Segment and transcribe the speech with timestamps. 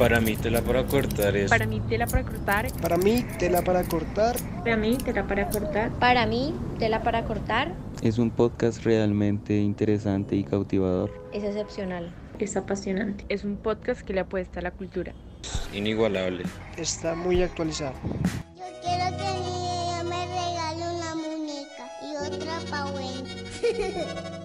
[0.00, 1.50] Para mí tela para cortar es...
[1.50, 2.72] Para mí tela para cortar.
[2.80, 4.36] Para mí tela para cortar.
[4.64, 5.90] Para mí tela para cortar.
[5.90, 7.74] Para mí tela para cortar.
[8.00, 11.12] Es un podcast realmente interesante y cautivador.
[11.34, 12.14] Es excepcional.
[12.38, 13.26] Es apasionante.
[13.28, 15.12] Es un podcast que le apuesta a la cultura.
[15.74, 16.44] Inigualable.
[16.78, 17.92] Está muy actualizado.
[18.56, 24.30] Yo quiero que mi me regale una muñeca y otra pa'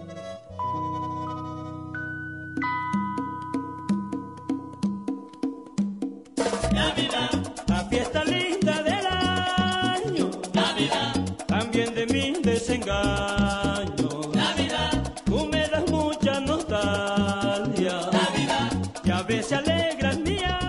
[12.78, 14.32] desengaño.
[14.34, 14.92] Navidad,
[15.26, 17.94] tú me das mucha nostalgia.
[18.12, 18.72] Navidad,
[19.04, 20.60] y a veces alegras mía.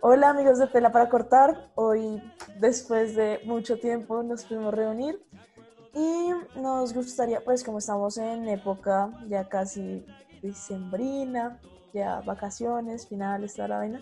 [0.00, 2.22] Hola amigos de Tela para Cortar, hoy
[2.58, 5.20] después de mucho tiempo nos pudimos reunir
[5.94, 10.04] y nos gustaría, pues como estamos en época ya casi
[10.42, 11.60] dicembrina,
[11.92, 14.00] ya vacaciones, finales, toda la vaina,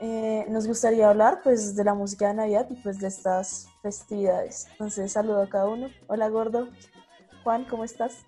[0.00, 4.68] eh, nos gustaría hablar pues de la música de Navidad y pues de estas festividades.
[4.72, 5.88] Entonces saludo a cada uno.
[6.06, 6.68] Hola gordo.
[7.42, 8.24] Juan, ¿cómo estás?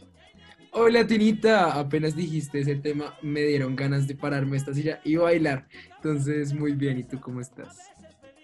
[0.72, 5.66] Hola Tinita, apenas dijiste ese tema, me dieron ganas de pararme esta silla y bailar.
[5.96, 7.78] Entonces, muy bien, ¿y tú cómo estás?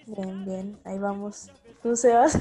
[0.06, 1.50] Bien, bien, ahí vamos.
[1.82, 2.38] ¿Tú, Sebas?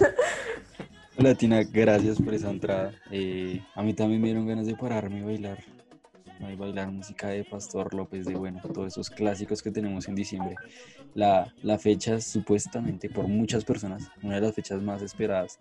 [1.18, 2.94] Hola Tina, gracias por esa entrada.
[3.12, 5.58] Eh, a mí también me dieron ganas de pararme y bailar.
[6.50, 10.56] Y bailar música de Pastor López, de bueno, todos esos clásicos que tenemos en diciembre.
[11.14, 15.60] La, la fecha es supuestamente por muchas personas una de las fechas más esperadas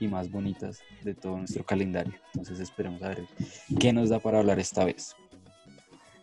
[0.00, 2.14] y más bonitas de todo nuestro calendario.
[2.34, 3.26] Entonces esperemos a ver
[3.80, 5.16] qué nos da para hablar esta vez.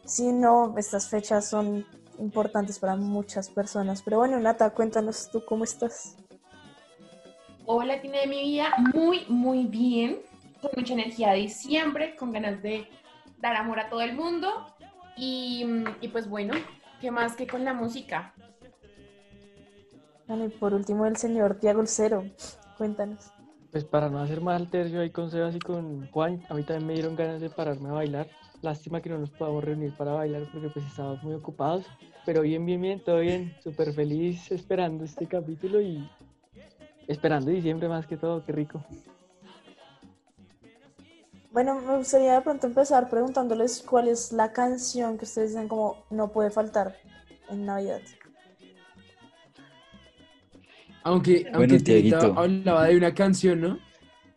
[0.05, 1.85] Sí, no, estas fechas son
[2.19, 4.01] importantes para muchas personas.
[4.03, 6.15] Pero bueno, Nata, cuéntanos tú cómo estás.
[7.65, 10.19] Hola, Tina de mi vida, muy, muy bien,
[10.61, 12.87] con mucha energía de diciembre, con ganas de
[13.45, 14.47] dar amor a todo el mundo
[15.15, 15.65] y,
[16.01, 16.55] y pues bueno,
[16.99, 18.33] ¿qué más que con la música?
[20.27, 22.23] Y por último el señor Tiago Cero,
[22.77, 23.31] cuéntanos.
[23.71, 26.87] Pues para no hacer mal tercio ahí con Sebas y con Juan, a mí también
[26.87, 28.27] me dieron ganas de pararme a bailar.
[28.63, 31.85] Lástima que no nos podamos reunir para bailar porque pues estábamos muy ocupados.
[32.25, 33.55] Pero bien, bien, bien, todo bien.
[33.61, 36.09] Súper feliz esperando este capítulo y
[37.07, 38.83] esperando diciembre más que todo, qué rico.
[41.55, 46.03] Bueno, me gustaría de pronto empezar preguntándoles cuál es la canción que ustedes dicen como
[46.09, 46.97] no puede faltar
[47.49, 48.01] en Navidad.
[51.03, 52.33] Aunque, Bueno, aunque Tiaguito.
[52.37, 53.79] hablaba de una canción, ¿no?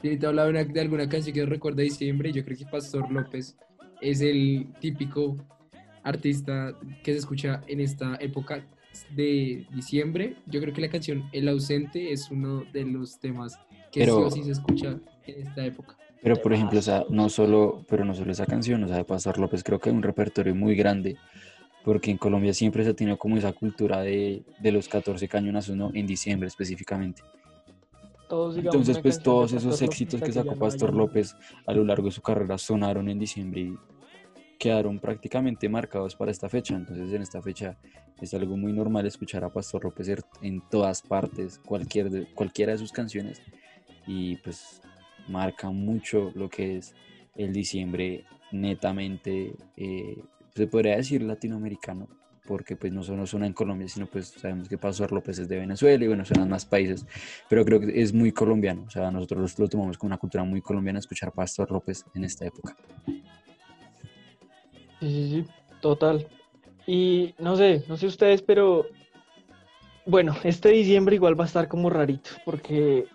[0.00, 2.28] Tinita hablaba de, una- de alguna canción que recuerda diciembre.
[2.30, 3.56] y Yo creo que Pastor López
[4.00, 5.34] es el típico
[6.04, 8.64] artista que se escucha en esta época
[9.16, 10.36] de diciembre.
[10.46, 13.58] Yo creo que la canción El ausente es uno de los temas
[13.90, 15.96] que sí o sí se escucha en esta época.
[16.22, 19.04] Pero por ejemplo, o sea, no solo, pero no solo esa canción, o sea, de
[19.04, 21.16] Pastor López creo que hay un repertorio muy grande,
[21.84, 25.76] porque en Colombia siempre se ha tenido como esa cultura de, de los 14 cañonazos,
[25.76, 25.90] ¿no?
[25.94, 27.22] En diciembre específicamente.
[28.28, 31.36] Todos, digamos, Entonces, pues todos Pastor esos López éxitos que sacó Pastor López
[31.66, 33.74] a lo largo de su carrera sonaron en diciembre y
[34.58, 36.74] quedaron prácticamente marcados para esta fecha.
[36.74, 37.78] Entonces, en esta fecha
[38.20, 40.08] es algo muy normal escuchar a Pastor López
[40.42, 43.40] en- todas partes, cualquier cualquiera de sus canciones,
[44.06, 44.82] y pues
[45.28, 46.94] marca mucho lo que es
[47.36, 50.18] el diciembre netamente, eh,
[50.54, 52.08] se podría decir latinoamericano,
[52.46, 55.58] porque pues no solo suena en Colombia, sino pues sabemos que Pastor López es de
[55.58, 57.06] Venezuela y bueno, suenan más países,
[57.48, 60.60] pero creo que es muy colombiano, o sea, nosotros lo tomamos como una cultura muy
[60.60, 62.76] colombiana escuchar Pastor López en esta época.
[63.06, 63.22] Sí,
[65.00, 65.44] sí, sí,
[65.80, 66.26] total.
[66.86, 68.86] Y no sé, no sé ustedes, pero
[70.06, 73.06] bueno, este diciembre igual va a estar como rarito, porque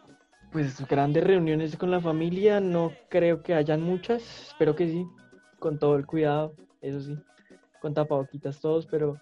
[0.53, 5.07] pues grandes reuniones con la familia, no creo que hayan muchas, espero que sí,
[5.57, 7.17] con todo el cuidado, eso sí,
[7.81, 9.19] con tapaboquitas todos, pero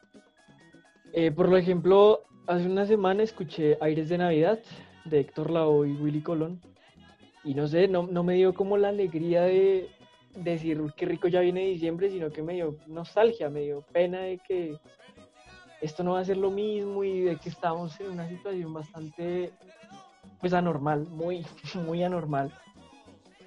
[1.13, 4.59] eh, por ejemplo, hace una semana escuché Aires de Navidad
[5.05, 6.59] de Héctor Lavoe y Willy Colón,
[7.45, 9.87] y no sé, no, no me dio como la alegría de
[10.35, 14.37] decir qué rico ya viene diciembre, sino que me dio nostalgia, me dio pena de
[14.39, 14.77] que
[15.79, 19.53] esto no va a ser lo mismo y de que estamos en una situación bastante
[20.41, 21.45] pues anormal, muy,
[21.75, 22.51] muy anormal.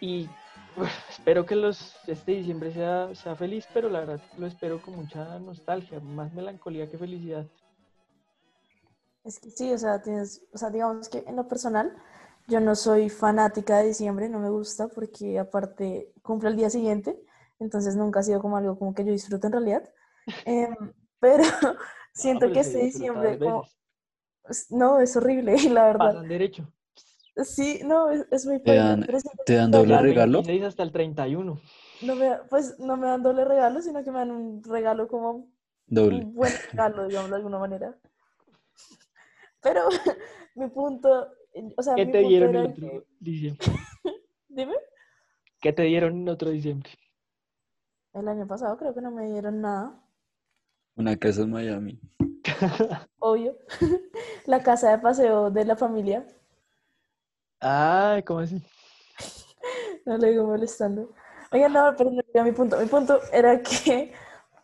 [0.00, 0.29] Y
[0.76, 4.96] bueno, espero que los, este diciembre sea, sea feliz, pero la verdad lo espero con
[4.96, 7.46] mucha nostalgia, más melancolía que felicidad.
[9.25, 11.96] Es que sí, o sea, tienes, o sea, digamos que en lo personal,
[12.46, 17.19] yo no soy fanática de diciembre, no me gusta porque aparte cumple el día siguiente,
[17.58, 19.90] entonces nunca ha sido como algo como que yo disfruto en realidad.
[20.47, 20.75] Em,
[21.20, 21.43] pero
[22.12, 23.64] siento pero que este diciembre, como-
[24.70, 26.12] no, es horrible, la verdad.
[26.12, 26.70] Pasan derecho.
[27.36, 30.38] Sí, no, es, es muy ¿Te dan, pero te dan doble regalo?
[30.38, 31.60] 26 hasta el 31.
[32.02, 35.48] No me, pues no me dan doble regalo, sino que me dan un regalo como
[35.86, 36.19] Doble.
[36.25, 37.98] un buen regalo, digámoslo de alguna manera.
[39.60, 39.88] Pero
[40.54, 41.28] mi punto,
[41.76, 43.66] o sea, ¿Qué mi te punto dieron era en que- otro diciembre?
[44.48, 44.75] Dime.
[45.60, 46.90] ¿Qué te dieron en otro diciembre?
[48.12, 50.00] El año pasado creo que no me dieron nada,
[50.94, 52.00] Una casa en Miami.
[53.19, 53.56] obvio.
[54.46, 56.25] La casa de paseo de la familia,
[57.66, 58.62] Ay, ¿cómo así?
[60.06, 61.08] no le digo molestando.
[61.50, 62.78] Oigan, no, pero no era mi punto.
[62.78, 64.12] Mi punto era que,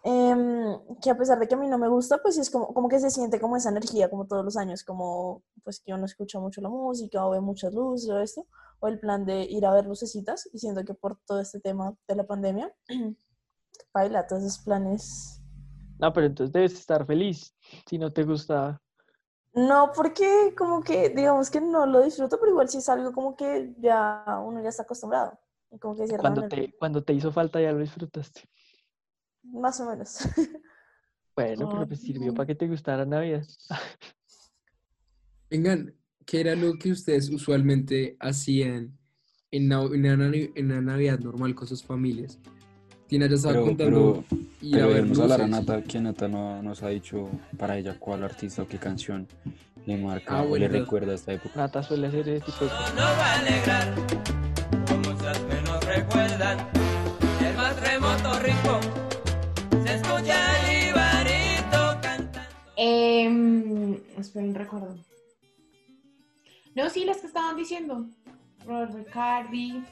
[0.04, 2.74] em, que a pesar de que a mí no me gusta, pues sí es como,
[2.74, 6.04] como que se siente como esa energía, como todos los años, como pues que uno
[6.04, 8.46] escucha mucho la música o ve muchas luces o esto,
[8.80, 11.96] o el plan de ir a ver lucecitas, y siento que por todo este tema
[12.06, 12.70] de la pandemia,
[13.94, 15.40] baila todos esos planes.
[15.98, 17.54] No, pero entonces debes estar feliz
[17.88, 18.78] si no te gusta.
[19.52, 23.36] No, porque como que digamos que no lo disfruto, pero igual sí es algo como
[23.36, 25.38] que ya uno ya está acostumbrado.
[25.72, 28.48] Y como que Cuando manera, te, cuando te hizo falta ya lo disfrutaste.
[29.42, 30.18] más o menos.
[31.36, 33.46] Bueno, pero pues sirvió para que te gustara Navidad.
[35.48, 35.94] Vengan,
[36.26, 38.98] ¿qué era lo que ustedes usualmente hacían
[39.50, 42.38] en, una, en una Navidad normal con sus familias?
[43.10, 45.66] Tina ya estaba Pero, contando pero, ir a pero ver debemos hablar a luces.
[45.66, 47.28] Nata, que Nata no nos ha dicho
[47.58, 49.26] para ella cuál artista o qué canción
[49.84, 51.54] le marca Ah, o bueno, le recuerda a esta época.
[51.56, 52.94] Nata suele hacer ese tipo de cosas.
[52.94, 53.94] No va a alegrar,
[54.86, 56.58] como muchas que nos recuerdan.
[57.44, 58.80] El más remoto rincón
[59.84, 62.38] se escucha el ibarito cantando.
[62.76, 64.94] Eh, esperen, recuerdo.
[66.76, 68.06] No, sí, las que estaban diciendo.
[68.64, 69.82] Robert Ricardi.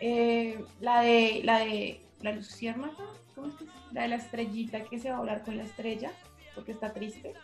[0.00, 2.94] Eh, la de la de la luciérnaga,
[3.34, 3.70] ¿cómo es que es?
[3.92, 6.10] La de la estrellita que se va a hablar con la estrella
[6.54, 7.34] porque está triste.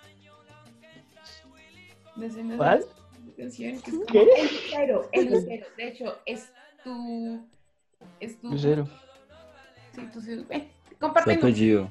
[2.17, 2.85] No sé, no sé, ¿Cuál?
[3.27, 4.21] la canción que es como- ¿Qué?
[4.37, 5.67] El lucero, el lucero.
[5.77, 6.53] De hecho, es
[6.85, 7.41] tu
[8.21, 8.89] es tu Lucero.
[9.95, 10.21] Sí, tu.
[10.53, 10.69] Eh,
[10.99, 11.91] comparten, apellido.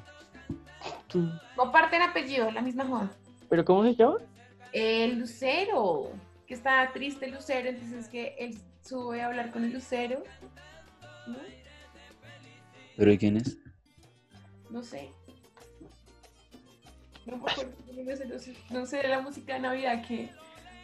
[1.08, 1.28] Tú.
[1.56, 3.10] comparten apellido, la misma joda.
[3.48, 4.16] ¿Pero cómo se llama?
[4.72, 6.10] El lucero,
[6.46, 10.22] que está triste el lucero, entonces que él sube a hablar con el lucero.
[11.26, 11.36] ¿no?
[12.96, 13.58] ¿Pero de quién es?
[14.70, 15.10] No sé.
[17.26, 17.72] No me acuerdo,
[18.70, 20.30] no sé, de la música de Navidad que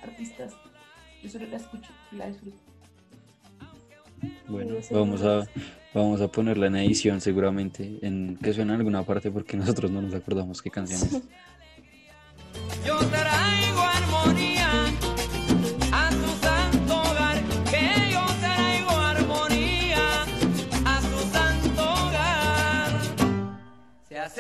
[0.03, 0.55] artistas.
[1.23, 2.59] Yo solo la escucho y la disfruto.
[4.47, 5.47] Bueno, vamos a,
[5.93, 10.01] vamos a ponerla en edición seguramente, en que suena en alguna parte porque nosotros no
[10.01, 11.23] nos acordamos qué canción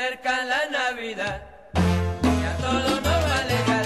[0.09, 1.43] acerca la Navidad
[2.23, 3.85] y a todos nos va a alegrar.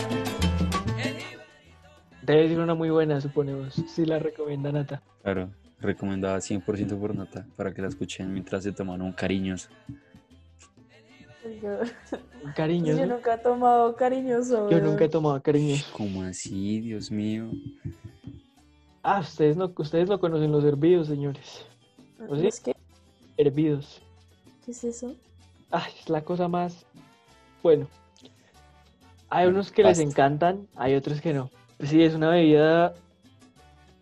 [2.20, 3.74] El Debe ser una muy buena, suponemos.
[3.88, 5.02] Sí la recomienda Nata.
[5.22, 9.69] Claro, recomendada 100% por Nata, para que la escuchen mientras se toman un cariños.
[11.60, 11.80] Yo,
[12.54, 12.96] Cariño.
[12.96, 13.16] yo ¿no?
[13.16, 14.70] nunca he tomado cariñoso.
[14.70, 15.76] Yo nunca he tomado cariño.
[15.92, 17.50] ¿Cómo así, Dios mío?
[19.02, 21.66] Ah, ustedes no, ustedes no conocen los hervidos, señores.
[22.28, 22.46] ¿O sí?
[22.46, 22.76] ¿Es que?
[23.36, 24.00] Hervidos.
[24.64, 25.16] ¿Qué es eso?
[25.72, 26.86] Ay, es la cosa más.
[27.62, 27.88] Bueno.
[29.30, 31.50] Hay unos que les encantan, hay otros que no.
[31.82, 32.94] Sí, es una bebida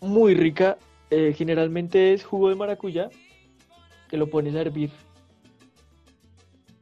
[0.00, 0.76] muy rica.
[1.12, 3.10] eh, generalmente es jugo de maracuyá,
[4.08, 4.90] que lo pones a hervir.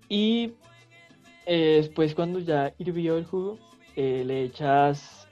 [0.08, 0.52] Y
[1.46, 3.58] eh, después cuando ya hirvió el jugo,
[3.96, 5.27] eh, le echas...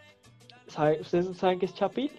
[0.68, 2.10] ¿sabe- ¿Ustedes saben qué es chapil?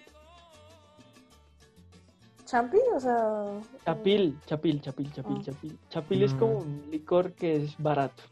[2.48, 2.78] ¿Champi?
[2.94, 3.44] O sea.
[3.84, 5.42] Chapil, chapil, chapil, chapil, Ah.
[5.44, 5.78] chapil.
[5.90, 6.58] Chapil es como No.
[6.60, 8.22] un licor que es barato.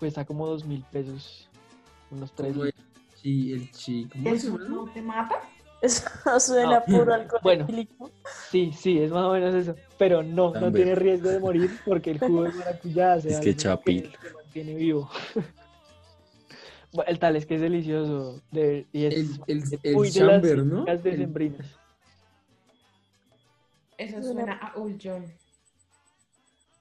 [0.00, 1.48] Cuesta como dos mil pesos.
[2.10, 2.74] Unos tres Como el
[3.22, 4.08] chi, el chi.
[4.12, 4.68] ¿Cómo se ¿Eso llama?
[4.68, 5.34] no te mata?
[5.82, 6.04] Eso
[6.40, 7.66] suena puro alcohol Bueno.
[8.50, 9.76] Sí, sí, es más o menos eso.
[9.98, 13.54] Pero no, no tiene riesgo de morir porque el jugo de maracuyá hace Es que
[13.54, 14.10] chapil.
[14.20, 15.08] te mantiene vivo.
[16.92, 18.40] Bueno, el tal es que es delicioso.
[18.50, 20.86] de- y es, El, el, es el las chamber, ¿no?
[20.86, 21.66] El- decembrinas.
[23.98, 25.24] Eso Suena- a Old John.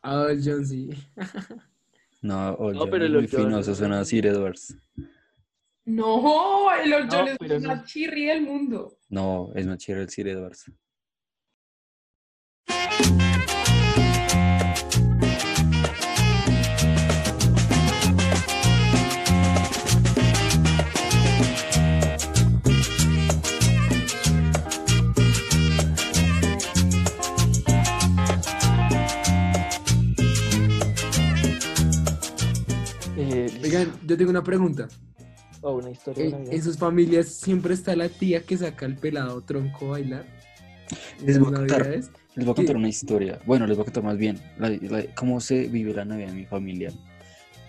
[0.04, 0.90] Ah, John, sí.
[2.22, 3.60] No, oye, pero el muy Old John fino, no.
[3.60, 4.76] eso suena a Sir Edwards.
[5.86, 7.68] No, el Old No, John es no.
[7.70, 8.98] más chirri del mundo.
[9.10, 10.72] No, es más chido el Sir Edwards.
[33.66, 34.88] Oigan, yo tengo una pregunta.
[35.62, 36.54] oh, una historia de ¿En, Navidad.
[36.54, 40.26] en sus familias siempre está la tía que saca al pelado tronco a bailar?
[41.26, 42.10] Les ¿En voy a contar, les
[42.46, 43.40] voy a contar una historia.
[43.46, 46.36] Bueno, les voy a contar más bien la- la- cómo se vive la Navidad en
[46.38, 46.92] mi familia.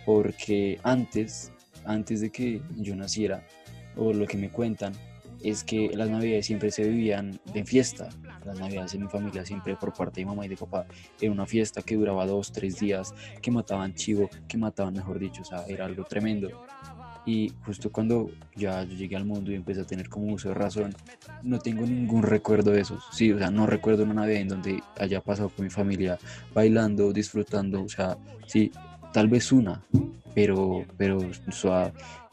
[0.05, 1.51] porque antes,
[1.85, 3.45] antes de que yo naciera,
[3.97, 4.93] o lo que me cuentan,
[5.43, 8.09] es que las navidades siempre se vivían de fiesta.
[8.45, 10.87] Las navidades en mi familia siempre por parte de mamá y de papá
[11.21, 15.43] era una fiesta que duraba dos, tres días, que mataban chivo, que mataban, mejor dicho,
[15.43, 16.49] o sea, era algo tremendo.
[17.27, 20.55] Y justo cuando ya yo llegué al mundo y empecé a tener como uso de
[20.55, 20.95] razón,
[21.43, 23.01] no tengo ningún recuerdo de eso.
[23.11, 26.19] Sí, o sea, no recuerdo una Navidad en donde haya pasado con mi familia
[26.55, 28.17] bailando, disfrutando, o sea,
[28.47, 28.71] sí,
[29.13, 29.83] tal vez una,
[30.37, 31.53] pero, pero o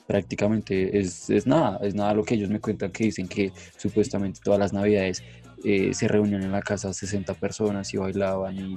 [0.07, 4.39] prácticamente es, es nada, es nada lo que ellos me cuentan que dicen que supuestamente
[4.43, 5.23] todas las Navidades
[5.63, 8.75] eh, se reunían en la casa 60 personas y bailaban y,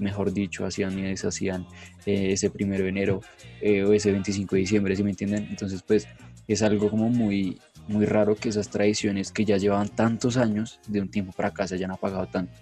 [0.00, 1.66] mejor dicho, hacían y deshacían
[2.06, 3.20] eh, ese primero de enero
[3.60, 5.48] eh, o ese 25 de diciembre, ¿sí me entienden?
[5.50, 6.06] Entonces, pues
[6.46, 7.58] es algo como muy,
[7.88, 11.66] muy raro que esas tradiciones que ya llevaban tantos años de un tiempo para acá
[11.66, 12.52] se hayan apagado tanto.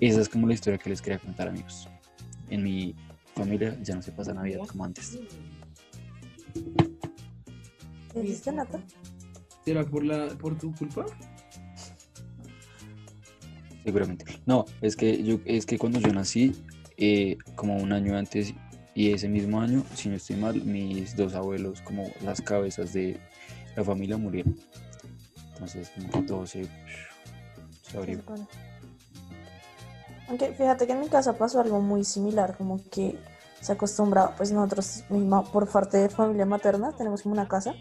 [0.00, 1.88] Esa es como la historia que les quería contar, amigos.
[2.50, 2.96] En mi
[3.36, 5.16] familia ya no se pasa Navidad como antes.
[8.14, 8.80] ¿Qué dijiste, Nata?
[9.64, 11.04] ¿Será por, la, por tu culpa?
[13.82, 14.24] Seguramente.
[14.46, 16.54] No, es que yo, es que cuando yo nací,
[16.96, 18.54] eh, como un año antes
[18.94, 23.18] y ese mismo año, si no estoy mal, mis dos abuelos, como las cabezas de
[23.74, 24.56] la familia murieron.
[25.52, 26.66] Entonces, como que todo se,
[27.82, 28.22] se abrió.
[30.28, 33.18] Aunque fíjate que en mi casa pasó algo muy similar, como que
[33.64, 37.74] se acostumbraba, pues nosotros, mi ma- por parte de familia materna, tenemos como una casa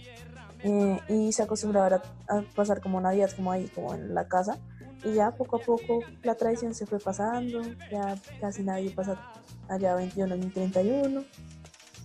[0.64, 4.58] eh, y se acostumbraba a, a pasar como Navidad, como ahí, como en la casa.
[5.04, 7.62] Y ya poco a poco la tradición se fue pasando,
[7.92, 9.20] ya casi nadie pasa
[9.68, 11.26] allá 21 ni 31,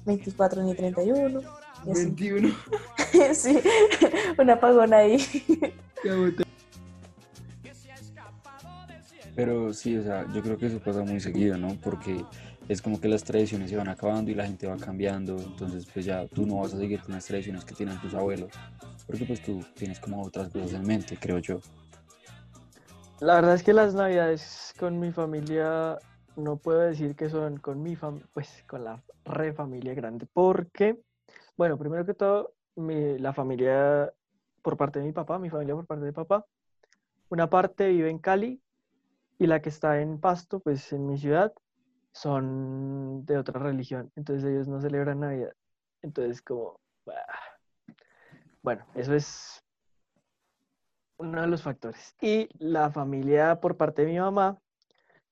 [0.04, 1.40] 24 ni 31.
[1.86, 2.04] Y así.
[2.06, 2.54] 21.
[3.34, 3.60] sí,
[4.38, 5.24] un apagón ahí.
[9.36, 11.76] Pero sí, o sea, yo creo que eso pasa muy seguido, ¿no?
[11.80, 12.24] Porque
[12.68, 16.04] es como que las tradiciones se van acabando y la gente va cambiando, entonces pues
[16.04, 18.52] ya tú no vas a seguir con las tradiciones que tienen tus abuelos,
[19.06, 21.60] porque pues tú tienes como otras cosas en mente, creo yo.
[23.20, 25.98] La verdad es que las navidades con mi familia
[26.36, 30.96] no puedo decir que son con mi fam pues con la re familia grande, porque,
[31.56, 34.12] bueno, primero que todo, mi- la familia
[34.62, 36.44] por parte de mi papá, mi familia por parte de papá,
[37.30, 38.60] una parte vive en Cali
[39.38, 41.52] y la que está en Pasto, pues en mi ciudad,
[42.20, 45.52] son de otra religión, entonces ellos no celebran Navidad.
[46.02, 46.80] Entonces como,
[48.62, 49.64] bueno, eso es
[51.18, 52.16] uno de los factores.
[52.20, 54.58] Y la familia por parte de mi mamá,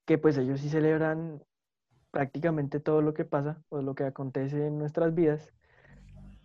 [0.05, 1.43] que pues ellos sí celebran
[2.13, 5.53] prácticamente todo lo que pasa o lo que acontece en nuestras vidas.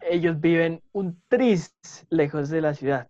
[0.01, 1.75] Ellos viven un tris
[2.09, 3.07] lejos de la ciudad.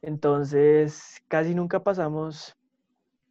[0.00, 2.56] Entonces, casi nunca pasamos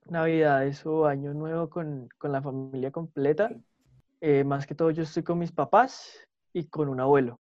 [0.06, 3.52] Navidades o Año Nuevo con, con la familia completa.
[4.22, 7.40] Eh, más que todo, yo estoy con mis papás y con un abuelo.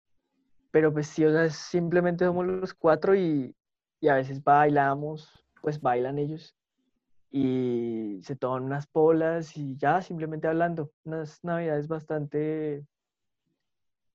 [0.72, 3.56] Pero pues sí, o sea, simplemente somos los cuatro y,
[4.00, 6.56] y a veces bailamos, pues bailan ellos
[7.30, 12.86] y se toman unas polas y ya simplemente hablando, unas navidades bastante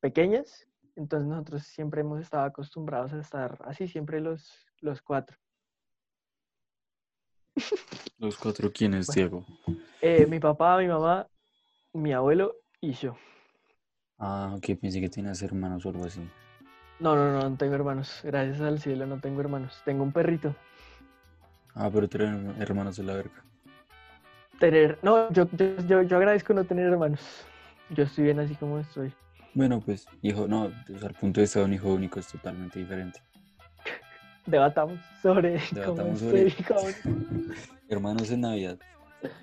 [0.00, 5.36] pequeñas, entonces nosotros siempre hemos estado acostumbrados a estar así, siempre los, los cuatro.
[8.18, 9.44] Los cuatro, ¿quiénes, Diego?
[10.00, 11.28] Eh, mi papá, mi mamá,
[11.92, 13.16] mi abuelo y yo.
[14.18, 16.20] Ah, ok, pensé que tenías hermanos o algo así.
[17.00, 20.54] No, no, no, no tengo hermanos, gracias al cielo no tengo hermanos, tengo un perrito.
[21.74, 23.44] Ah, pero tienen hermanos de la verga.
[24.60, 27.44] Tener, no, yo, yo, yo, yo agradezco no tener hermanos,
[27.90, 29.12] yo estoy bien así como estoy.
[29.54, 32.78] Bueno, pues, hijo, no, desde el punto de vista de un hijo único es totalmente
[32.78, 33.20] diferente.
[34.46, 37.54] Debatamos sobre cómo Debatamos estoy, sobre cómo-
[37.88, 38.78] hermanos en Navidad,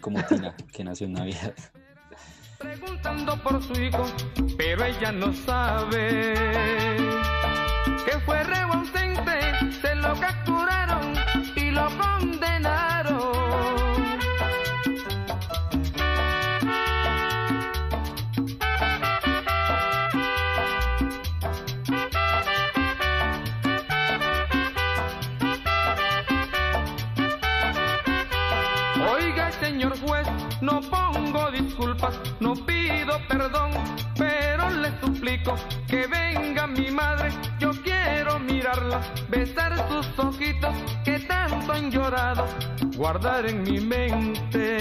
[0.01, 1.53] como Tina, que nació en Navidad.
[2.57, 4.05] preguntando por su hijo,
[4.57, 6.97] pero ella no sabe
[8.05, 11.13] que fue ausente, se lo capturaron
[11.55, 11.89] y lo
[43.11, 44.77] guardar en mi mente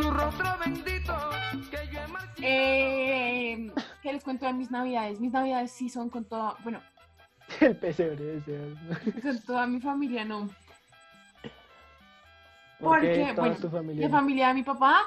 [0.00, 1.14] su rostro bendito
[1.70, 2.00] que yo.
[2.40, 3.70] Eh,
[4.02, 5.20] ¿Qué les cuento de mis navidades?
[5.20, 6.80] Mis navidades sí son con toda, bueno,
[7.60, 8.78] El pesebre Sebas.
[9.22, 10.48] con toda mi familia, no.
[12.80, 15.00] ¿Por qué Porque, bueno, tu familia la familia de mi papá,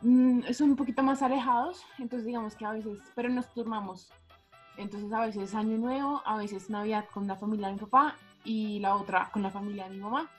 [0.00, 4.12] mm, son un poquito más alejados, entonces digamos que a veces, pero nos turnamos.
[4.76, 8.14] Entonces a veces Año Nuevo, a veces Navidad con la familia de mi papá
[8.44, 10.30] y la otra con la familia de mi mamá.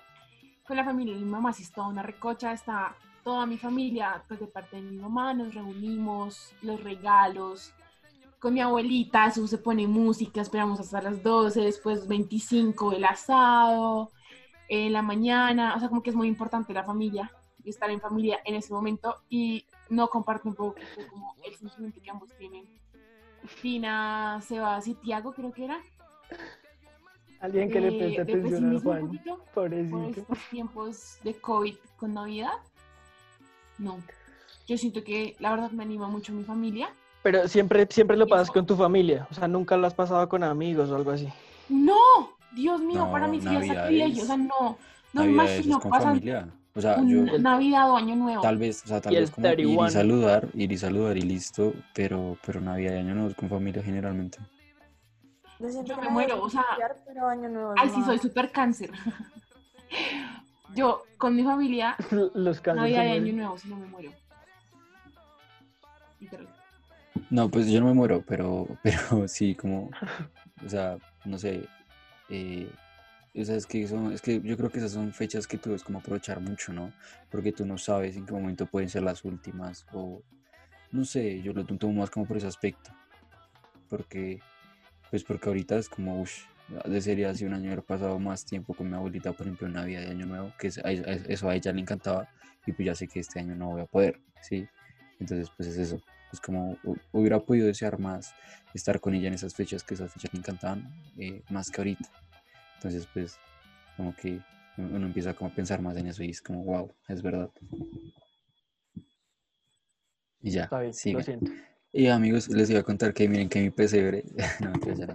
[0.66, 4.24] Con la familia de mi mamá sí es toda una recocha, está toda mi familia,
[4.28, 7.74] pues de parte de mi mamá, nos reunimos, los regalos.
[8.40, 14.12] Con mi abuelita, se pone música, esperamos hasta las 12, después 25 el asado,
[14.68, 17.32] en la mañana, o sea, como que es muy importante la familia
[17.64, 20.76] y estar en familia en ese momento y no comparto un poco
[21.10, 22.66] como el sentimiento que ambos tienen.
[23.46, 25.82] Fina, Sebas y Tiago creo que era.
[27.44, 29.02] Alguien que le de- preste de atención un Juan.
[29.02, 32.54] poquito por estos tiempos de COVID con Navidad.
[33.78, 34.00] No.
[34.68, 36.90] Yo siento que la verdad me anima mucho mi familia.
[37.22, 39.28] Pero siempre, siempre lo pasas con tu familia.
[39.30, 41.28] O sea, nunca lo has pasado con amigos o algo así.
[41.70, 41.98] ¡No!
[42.56, 44.24] Dios mío, No, para mí sí es Navidades- sacrilegio.
[44.24, 44.78] O sea, no,
[45.14, 46.48] no imagino con pasar familia.
[46.76, 48.42] O sea, yo Navidad o Año Nuevo.
[48.42, 49.88] tal vez, o sea, tal vez como ir 31.
[49.88, 53.50] y saludar, ir y saludar y listo, pero, pero Navidad y Año Nuevo es con
[53.50, 54.40] familia generalmente.
[55.64, 57.74] Yo siento Yo que me muero, o sea, limpiar, pero año nuevo.
[57.78, 58.92] Ay, no sí, soy súper cáncer.
[60.76, 61.96] Yo con mi familia,
[62.34, 63.34] Los cánceres Navidad y Año.
[63.34, 64.12] Nuevo, si no me muero.
[67.30, 69.90] No, pues yo no me muero, pero, pero sí, como,
[70.66, 71.66] o sea, no sé,
[72.28, 72.70] eh,
[73.34, 75.70] o sea, es que son, es que yo creo que esas son fechas que tú
[75.70, 76.92] debes como aprovechar mucho, ¿no?
[77.30, 80.22] Porque tú no sabes en qué momento pueden ser las últimas, o
[80.92, 82.92] no sé, yo lo tomo más como por ese aspecto,
[83.88, 84.42] porque,
[85.14, 86.32] pues porque ahorita es como, uff,
[86.86, 90.02] desearía hace un año haber pasado más tiempo con mi abuelita, por ejemplo, en Navidad
[90.02, 90.82] de Año Nuevo, que eso
[91.50, 92.28] a ella le encantaba,
[92.66, 94.66] y pues ya sé que este año no voy a poder, ¿sí?
[95.20, 96.02] Entonces, pues es eso.
[96.32, 98.34] Es como hu- hubiera podido desear más
[98.74, 100.84] estar con ella en esas fechas, que esas fechas le encantaban,
[101.20, 102.10] eh, más que ahorita.
[102.78, 103.38] Entonces, pues,
[103.96, 104.40] como que
[104.78, 107.52] uno empieza como a pensar más en eso y es como, wow, es verdad.
[110.42, 111.52] Y ya, Está bien, lo siento.
[111.96, 114.24] Y amigos, les iba a contar que miren que mi pesebre.
[114.60, 115.14] no, mentira, ya no.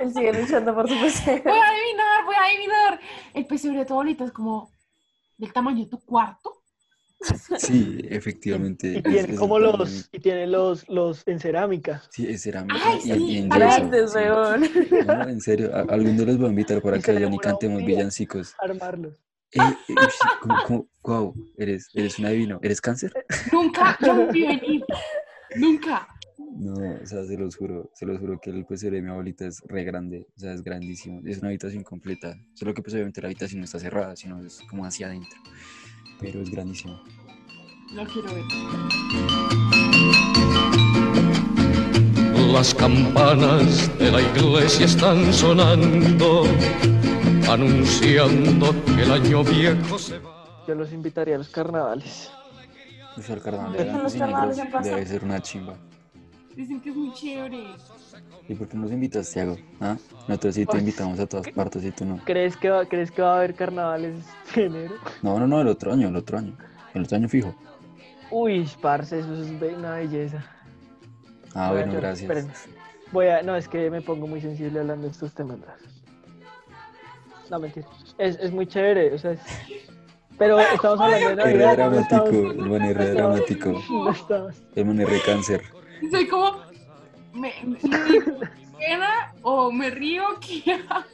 [0.00, 1.42] Él sigue luchando por su PC.
[1.44, 3.00] Voy a adivinar, voy a adivinar.
[3.34, 4.70] El pesebre de tu abuelita es como
[5.38, 6.54] del tamaño de tu cuarto.
[7.58, 8.98] Sí, efectivamente.
[8.98, 9.90] Y tiene es como los, tamaño.
[10.12, 12.02] y tiene los, los en cerámica.
[12.10, 14.18] Sí, es cerámica Ay, y, en- y sí, en Grandes, yeso, sí.
[14.18, 15.06] weón.
[15.06, 18.54] No, en serio, algún día los voy a invitar para que vayan y cantemos villancicos.
[18.60, 19.16] Armarlos.
[19.52, 19.94] Eh, eh,
[21.02, 22.58] wow, eres, eres un adivino.
[22.62, 23.12] ¿Eres cáncer?
[23.52, 24.84] Nunca lo vi venir.
[25.56, 26.06] Nunca.
[26.58, 29.46] No, o sea, se los juro, se los juro que el pesebre de mi abuelita
[29.46, 31.20] es re grande, o sea, es grandísimo.
[31.24, 34.60] Es una habitación completa, solo que pues obviamente la habitación no está cerrada, sino es
[34.68, 35.38] como hacia adentro.
[36.20, 37.00] Pero es grandísimo.
[37.94, 38.44] Lo quiero ver.
[42.52, 46.44] Las campanas de la iglesia están sonando,
[47.48, 50.64] anunciando que el año viejo se va.
[50.66, 52.30] Yo los invitaría a los carnavales.
[53.16, 55.74] O sea, el carnaval de los blancos y carnavales negros debe ser una chimba.
[56.54, 57.64] Dicen que es muy chévere.
[58.48, 59.56] ¿Y por qué nos invitas, Tiago?
[59.80, 59.96] ¿Ah?
[60.26, 62.18] Nosotros sí te Pues, invitamos a todas partes y tú no.
[62.24, 64.16] ¿Crees que va, ¿crees que va a haber carnavales
[64.54, 64.94] en enero?
[65.22, 66.56] No, no, no, el otro año, el otro año.
[66.94, 67.54] El otro año fijo.
[68.30, 70.44] Uy, parce, eso es una belleza.
[71.54, 72.22] Ah, bueno, gracias.
[72.22, 72.52] espérenme.
[73.10, 75.58] Voy a, no, es que me pongo muy sensible hablando de estos temas.
[77.50, 77.86] No, mentira.
[78.18, 79.40] Es, es muy chévere, o sea, es-
[80.38, 81.76] Pero estamos hablando de Navidad.
[81.78, 83.82] no dramático, el man no estamos- dramático.
[83.90, 84.54] No estamos.
[84.74, 85.62] El man es re cáncer.
[86.10, 86.68] Soy como.
[87.34, 90.24] ¿Me, me, me pena o me río?
[90.40, 91.04] ¿Qué hago?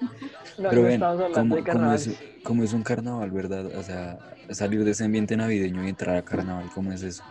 [0.58, 3.66] No, Pero ven, estamos hablando como, de como es, como es un carnaval, ¿verdad?
[3.76, 4.18] O sea,
[4.50, 7.24] salir de ese ambiente navideño y entrar a carnaval, ¿cómo es eso?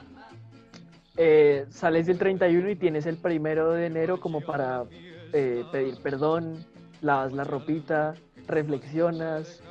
[1.16, 4.84] Eh, sales del 31 y tienes el primero de enero como para
[5.32, 6.66] eh, pedir perdón,
[7.04, 8.16] lavas la ropita,
[8.48, 9.62] reflexionas,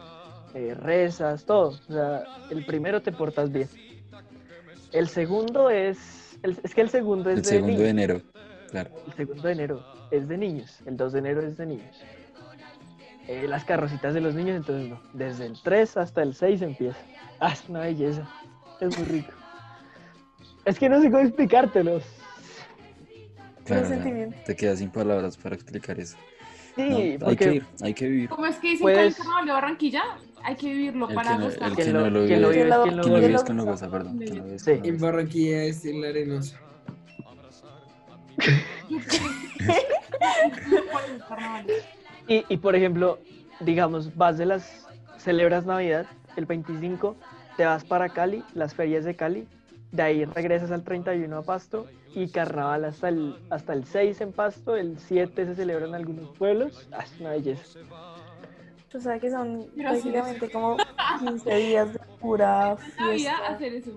[0.55, 1.71] eh, rezas, todo.
[1.89, 3.69] O sea, el primero te portas bien.
[4.93, 8.21] El segundo es, el- es que el segundo es El de segundo de enero,
[8.71, 8.91] claro.
[9.07, 10.81] El segundo de enero es de niños.
[10.87, 11.97] El 2 de enero es de niños.
[13.29, 15.01] Eh, las carrocitas de los niños, entonces no.
[15.15, 16.99] Desde el 3 hasta el 6 empieza.
[17.41, 18.29] Ah, es una belleza.
[18.81, 19.33] Es muy rico.
[20.65, 22.03] Es que no sé cómo explicártelos.
[23.65, 23.89] Claro,
[24.45, 26.17] te quedas sin palabras para explicar eso.
[26.77, 28.29] Sí, No, hay que hay que vivir.
[28.31, 30.03] ¿Cómo es que dicen Puedes- que el carnaval de Barranquilla
[30.43, 31.69] hay que vivirlo El para que no, gustar?
[31.69, 32.49] el ¿Quién que lo- no lo lo vive, vive?
[32.49, 33.35] es- ¿Quién lo lo vive?
[33.35, 34.21] es que no goza, perdón.
[34.21, 34.71] lo Sí.
[34.83, 34.99] En.
[34.99, 36.59] Barranquilla es en la arenosa.
[42.29, 43.19] Y, y, por ejemplo,
[43.61, 44.87] digamos, vas de las,
[45.19, 46.07] celebras Navidad
[46.37, 47.17] el 25,
[47.57, 49.47] te vas para Cali, las ferias de Cali,
[49.91, 54.33] de ahí regresas al 31 a Pasto y carnaval hasta el, hasta el 6 en
[54.33, 57.81] Pasto, el 7 se celebra en algunos pueblos, ah, es una belleza.
[58.95, 59.81] O sea que son sí.
[59.83, 60.77] prácticamente como
[61.21, 63.47] 15 días de pura Navidad fiesta.
[63.49, 63.91] hacer eso.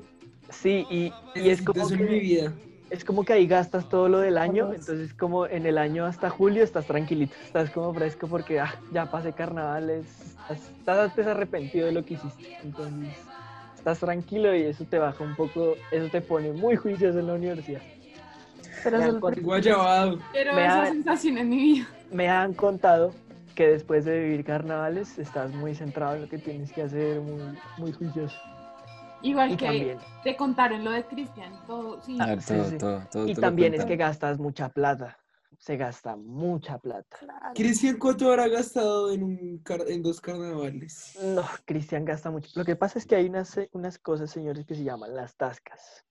[0.50, 2.54] Sí, y, y es como mi que, vida.
[2.90, 6.30] es como que ahí gastas todo lo del año, entonces como en el año hasta
[6.30, 10.06] julio estás tranquilito, estás como fresco porque ah, ya pasé carnavales,
[10.50, 13.16] estás, estás desarrepentido de lo que hiciste, entonces
[13.76, 17.34] estás tranquilo y eso te baja un poco, eso te pone muy juicioso en la
[17.34, 17.82] universidad.
[18.84, 19.22] Pero Me han.
[20.34, 21.88] Pero Me esa ha- sensación en mi vida.
[22.12, 23.14] me han contado
[23.56, 27.58] que después de vivir carnavales estás muy centrado en lo que tienes que hacer, muy,
[27.78, 28.38] muy juicioso.
[29.22, 32.02] Igual Y que también, te contaron lo de Cristian y todo.
[32.02, 32.18] Sí.
[32.20, 32.78] Ah, sí, todo, sí.
[32.78, 35.18] todo, todo y también es que gastas mucha plata,
[35.58, 37.18] se gasta mucha plata.
[37.56, 41.18] Cristian, ¿cuánto habrá gastado en, un car- en dos carnavales?
[41.24, 42.50] No, Cristian gasta mucho.
[42.56, 46.06] Lo que pasa es que hay unas, unas cosas, señores, que se llaman las tascas.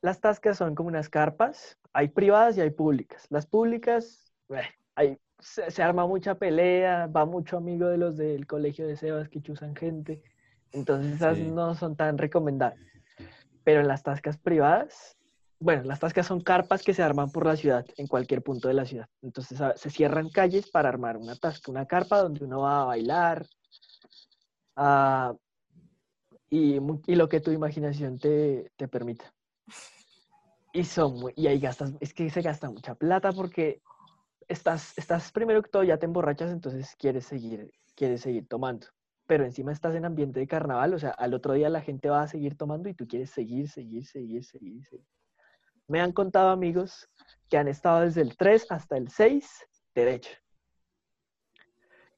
[0.00, 3.26] Las tascas son como unas carpas, hay privadas y hay públicas.
[3.30, 4.60] Las públicas, eh,
[4.94, 9.28] hay, se, se arma mucha pelea, va mucho amigo de los del colegio de Sebas
[9.28, 10.22] que chusan gente,
[10.72, 11.42] entonces esas Sí.
[11.42, 12.86] no son tan recomendables.
[13.64, 15.16] Pero en las tascas privadas,
[15.60, 18.74] bueno, las tascas son carpas que se arman por la ciudad, en cualquier punto de
[18.74, 19.08] la ciudad.
[19.20, 23.46] Entonces se cierran calles para armar una tasca, una carpa donde uno va a bailar,
[24.76, 25.34] a-
[26.50, 29.34] y, y lo que tu imaginación te, te permita.
[30.72, 33.80] Y son muy- y ahí gastas, es que se gasta mucha plata porque
[34.48, 38.86] estás, estás primero que todo ya te emborrachas, entonces quieres seguir, quieres seguir tomando.
[39.26, 42.22] Pero encima estás en ambiente de carnaval, o sea, al otro día la gente va
[42.22, 45.06] a seguir tomando y tú quieres seguir, seguir, seguir, seguir, seguir.
[45.86, 47.08] Me han contado amigos
[47.48, 50.30] que han estado desde el 3 hasta el 6 derecho.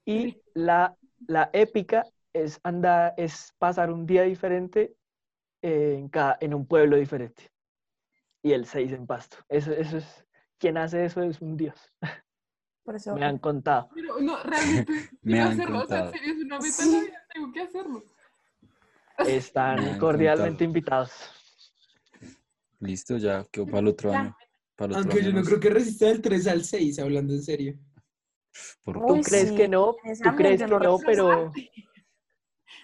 [0.04, 4.94] Y la, la épica es andar, es pasar un día diferente
[5.62, 7.50] en, cada, en un pueblo diferente.
[8.42, 9.36] Y el 6 en Pasto.
[9.48, 10.26] Eso, eso es,
[10.58, 11.78] quien hace eso es un dios.
[12.84, 13.14] Por eso.
[13.14, 13.88] Me han contado.
[13.94, 14.92] Pero no, realmente
[15.22, 15.78] Me quiero han hacerlo.
[15.82, 16.12] O sea, en contado.
[16.12, 16.82] serio, es una meta Sí.
[16.88, 18.04] en la vida, tengo que hacerlo.
[19.18, 20.64] Están cordialmente contado.
[20.64, 21.12] invitados.
[22.80, 24.20] Listo, ya quedó para el otro Ya.
[24.20, 24.36] año.
[24.76, 26.98] Para el otro Aunque yo año no nos- creo que resista del 3 al 6,
[26.98, 27.78] hablando en serio.
[28.82, 29.94] ¿Por ¿Tú Uy, crees sí, que no?
[30.02, 30.98] en ese ¿Tú crees que no no?
[31.04, 31.52] Pero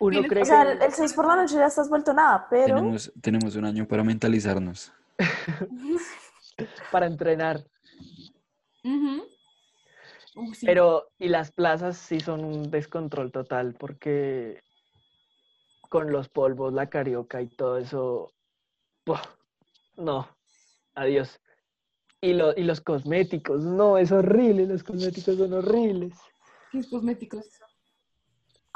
[0.00, 0.72] uno cree O sea, que...
[0.72, 3.86] el, el 6 por la noche ya estás vuelto nada, pero Tenemos, tenemos un año
[3.86, 4.92] para mentalizarnos.
[6.92, 7.64] para entrenar.
[8.84, 10.66] Uh, sí.
[10.66, 14.62] Pero, y las plazas sí son un descontrol total porque
[15.88, 18.32] con los polvos, la carioca y todo eso,
[19.06, 19.22] ¡buah!
[19.96, 20.28] no,
[20.94, 21.40] adiós.
[22.20, 26.14] Y, lo- y los cosméticos, no, es horrible, los cosméticos son horribles.
[26.72, 27.46] ¿Qué es cosméticos?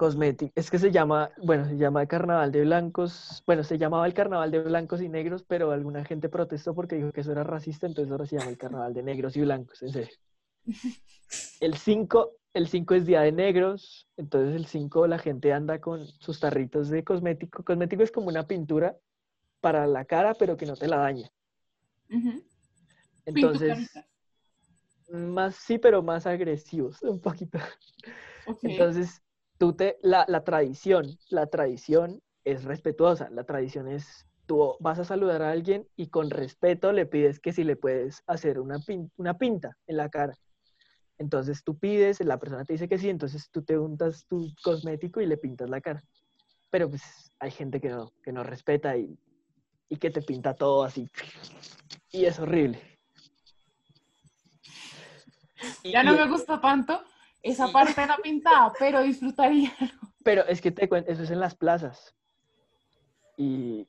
[0.00, 4.14] Cosméticos, es que se llama, bueno, se llama Carnaval de Blancos, bueno, se llamaba el
[4.14, 7.86] Carnaval de Blancos y Negros, pero alguna gente protestó porque dijo que eso era racista,
[7.86, 10.16] entonces ahora se llama el Carnaval de Negros y Blancos, en serio.
[11.60, 16.06] El 5, el 5 es Día de Negros, entonces el 5 la gente anda con
[16.06, 17.62] sus tarritos de cosmético.
[17.62, 18.96] Cosmético es como una pintura
[19.60, 21.30] para la cara, pero que no te la daña.
[23.26, 23.90] Entonces,
[25.10, 27.58] más sí, pero más agresivos, un poquito.
[28.62, 29.22] Entonces,
[29.60, 33.28] tú te, la, la tradición, la tradición es respetuosa.
[33.30, 37.52] La tradición es, tú vas a saludar a alguien y con respeto le pides que
[37.52, 40.34] si le puedes hacer una, pin- una pinta en la cara.
[41.18, 45.20] Entonces tú pides, la persona te dice que sí, entonces tú te untas tu cosmético
[45.20, 46.02] y le pintas la cara.
[46.70, 47.02] Pero pues
[47.38, 49.14] hay gente que no, que no respeta y,
[49.90, 51.06] y que te pinta todo así.
[52.12, 52.80] Y es horrible.
[55.84, 57.02] Ya no me gusta tanto
[57.42, 59.72] esa parte no pintada, pero disfrutaría.
[60.22, 62.14] Pero es que te cuento, eso es en las plazas.
[63.36, 63.88] Y,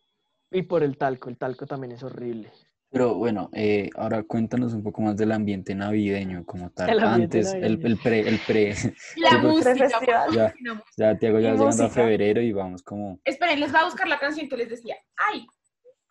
[0.51, 2.51] y por el talco, el talco también es horrible.
[2.89, 6.89] Pero bueno, eh, ahora cuéntanos un poco más del ambiente navideño como tal.
[6.89, 7.87] El Antes, el, navideño.
[7.87, 8.75] el pre, el pre.
[9.17, 9.73] La música.
[9.73, 10.25] Prefestival.
[10.25, 10.91] por Ya, favor, la música.
[10.97, 13.19] ya, Tiago, ya llegando a febrero y vamos como.
[13.23, 14.95] Esperen, les voy a buscar la canción que les decía.
[15.15, 15.47] ¡Ay!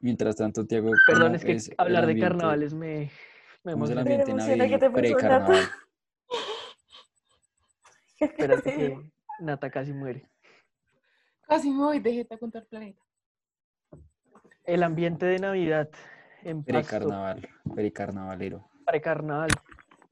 [0.01, 3.11] Mientras tanto, Tiago, Perdón, ¿cómo es que hablar de carnavales me,
[3.63, 5.59] me ¿Cómo es el ambiente navideño pre-carnaval?
[8.21, 8.33] Nata.
[8.33, 10.29] Espérate que Nata casi muere.
[11.43, 13.03] Casi me voy de jeta contra el planeta.
[14.65, 15.89] El ambiente de Navidad
[16.43, 18.69] en Pre-carnaval, pre-carnavalero.
[18.87, 19.51] precarnaval.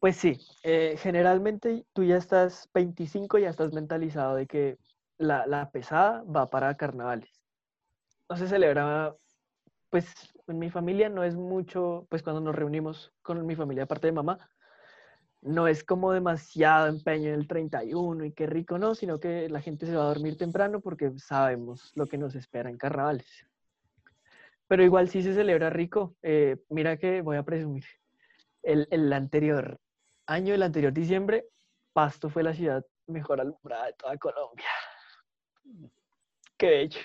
[0.01, 4.79] Pues sí, eh, generalmente tú ya estás 25, ya estás mentalizado de que
[5.19, 7.31] la, la pesada va para carnavales.
[8.29, 9.15] No se celebra,
[9.91, 10.13] pues
[10.47, 14.13] en mi familia no es mucho, pues cuando nos reunimos con mi familia aparte de
[14.13, 14.39] mamá,
[15.49, 19.61] no es como demasiado empeño en el 31 y qué rico, no, sino que la
[19.61, 23.27] gente se va a dormir temprano porque sabemos lo que nos espera en carnavales.
[24.67, 26.15] Pero igual sí se celebra rico.
[26.23, 27.85] Eh, mira que voy a presumir.
[28.63, 29.81] El, el anterior
[30.27, 31.47] año, el anterior diciembre,
[31.95, 34.67] Pasto fue la ciudad mejor alumbrada de toda Colombia.
[36.59, 37.01] Qué bello.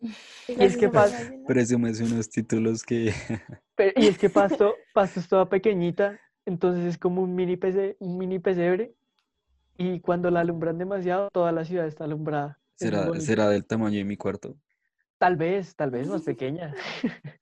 [0.48, 3.12] Y es que Pasto, Presumes unos títulos que...
[3.74, 7.96] pero- y es que Pasto, Pasto es toda pequeñita, entonces es como un mini pese-
[7.98, 8.94] un mini pesebre.
[9.78, 12.58] Y cuando la alumbran demasiado, toda la ciudad está alumbrada.
[12.76, 13.10] Será,
[13.50, 14.56] del tamaño de mi cuarto.
[15.18, 16.74] Tal vez, tal vez más pequeña.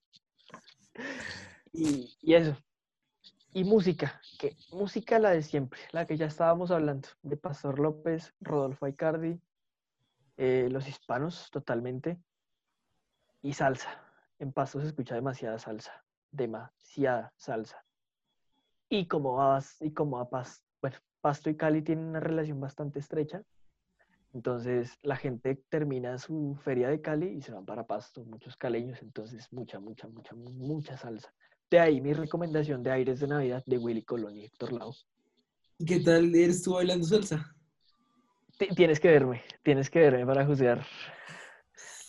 [1.73, 2.57] y, y eso.
[3.53, 8.35] Y música, que música la de siempre, la que ya estábamos hablando, de Pastor López,
[8.40, 9.38] Rodolfo Aicardi,
[10.37, 12.19] eh, los hispanos totalmente,
[13.43, 14.03] y salsa.
[14.40, 17.84] En Pasto se escucha demasiada salsa, demasiada salsa.
[18.88, 22.99] Y como a, y como a Pas- bueno, Pasto y Cali tienen una relación bastante
[22.99, 23.42] estrecha,
[24.33, 29.01] entonces la gente termina su feria de Cali y se van para Pasto, muchos caleños,
[29.03, 31.33] entonces mucha, mucha, mucha, mu- mucha salsa.
[31.70, 34.92] De ahí mi recomendación de Aires de Navidad de Willy Colón y Héctor Lau.
[35.79, 37.55] ¿Y ¿Qué tal eres tú bailando salsa?
[38.59, 40.85] Ti- Tienes que verme, tienes que verme para juzgar.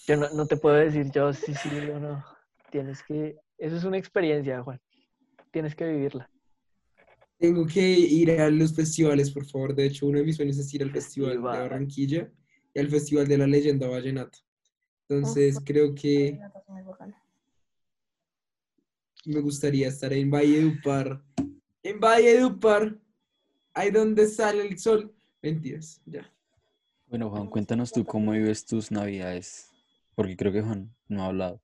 [0.08, 2.24] Yo no, no te puedo decir yo sí, sí o no.
[2.70, 4.80] Tienes que, eso es una experiencia, Juan.
[5.52, 6.30] Tienes que vivirla.
[7.38, 9.76] Tengo que ir a los festivales, por favor.
[9.76, 11.60] De hecho, uno de mis sueños es ir al Festival de va.
[11.60, 12.32] Barranquilla
[12.74, 14.38] y al Festival de la Leyenda Vallenata.
[15.08, 16.40] Entonces, creo que
[19.26, 21.22] me gustaría estar en Valledupar.
[21.84, 22.98] En Valledupar,
[23.74, 25.14] ahí donde sale el sol.
[25.42, 26.32] Mentiras, ya.
[27.08, 29.70] Bueno, Juan, cuéntanos tú cómo vives tus navidades.
[30.16, 31.62] Porque creo que Juan no ha hablado.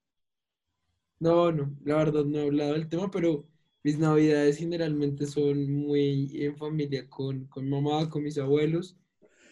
[1.19, 3.47] No, no, la verdad no he hablado del tema, pero
[3.83, 8.97] mis navidades generalmente son muy en familia con, con mamá, con mis abuelos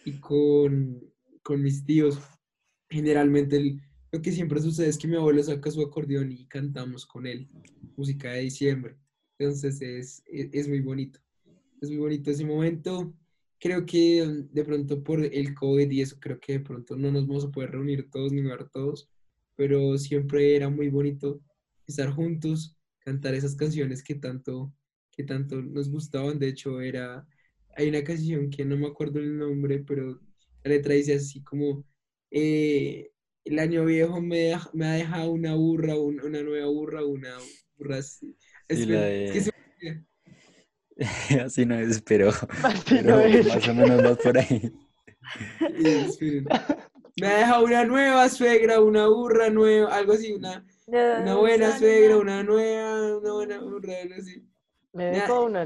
[0.04, 1.02] y con,
[1.42, 2.18] con mis tíos.
[2.88, 3.80] Generalmente
[4.12, 7.48] lo que siempre sucede es que mi abuelo saca su acordeón y cantamos con él,
[7.96, 8.96] música de diciembre.
[9.38, 11.20] Entonces es, es, es muy bonito.
[11.80, 13.14] Es muy bonito ese momento.
[13.58, 17.10] Creo que mm, de pronto por el COVID y eso, creo que de pronto no
[17.10, 19.08] nos vamos a poder reunir todos ni ver todos,
[19.56, 21.40] pero siempre era muy bonito
[21.86, 24.72] estar juntos, cantar esas canciones que tanto,
[25.10, 26.38] que tanto nos gustaban.
[26.38, 27.26] De hecho, era,
[27.76, 30.20] hay una canción que no me acuerdo el nombre, pero
[30.64, 31.84] la letra dice así como,
[32.30, 33.10] eh,
[33.44, 37.36] el año viejo me, deja- me ha dejado una burra, un- una nueva burra, una
[37.76, 38.36] burra así.
[38.72, 39.50] Sí, Espera, la es que de- se.
[41.44, 42.30] Así no es, pero,
[42.88, 43.46] pero no es.
[43.46, 44.72] más o menos vas por ahí.
[45.60, 46.46] Esperen.
[47.16, 52.16] Me ha dejado una nueva suegra, una burra nueva, algo así, una, una buena suegra,
[52.16, 54.46] una nueva, una buena algo así.
[54.92, 55.64] Me dejó una...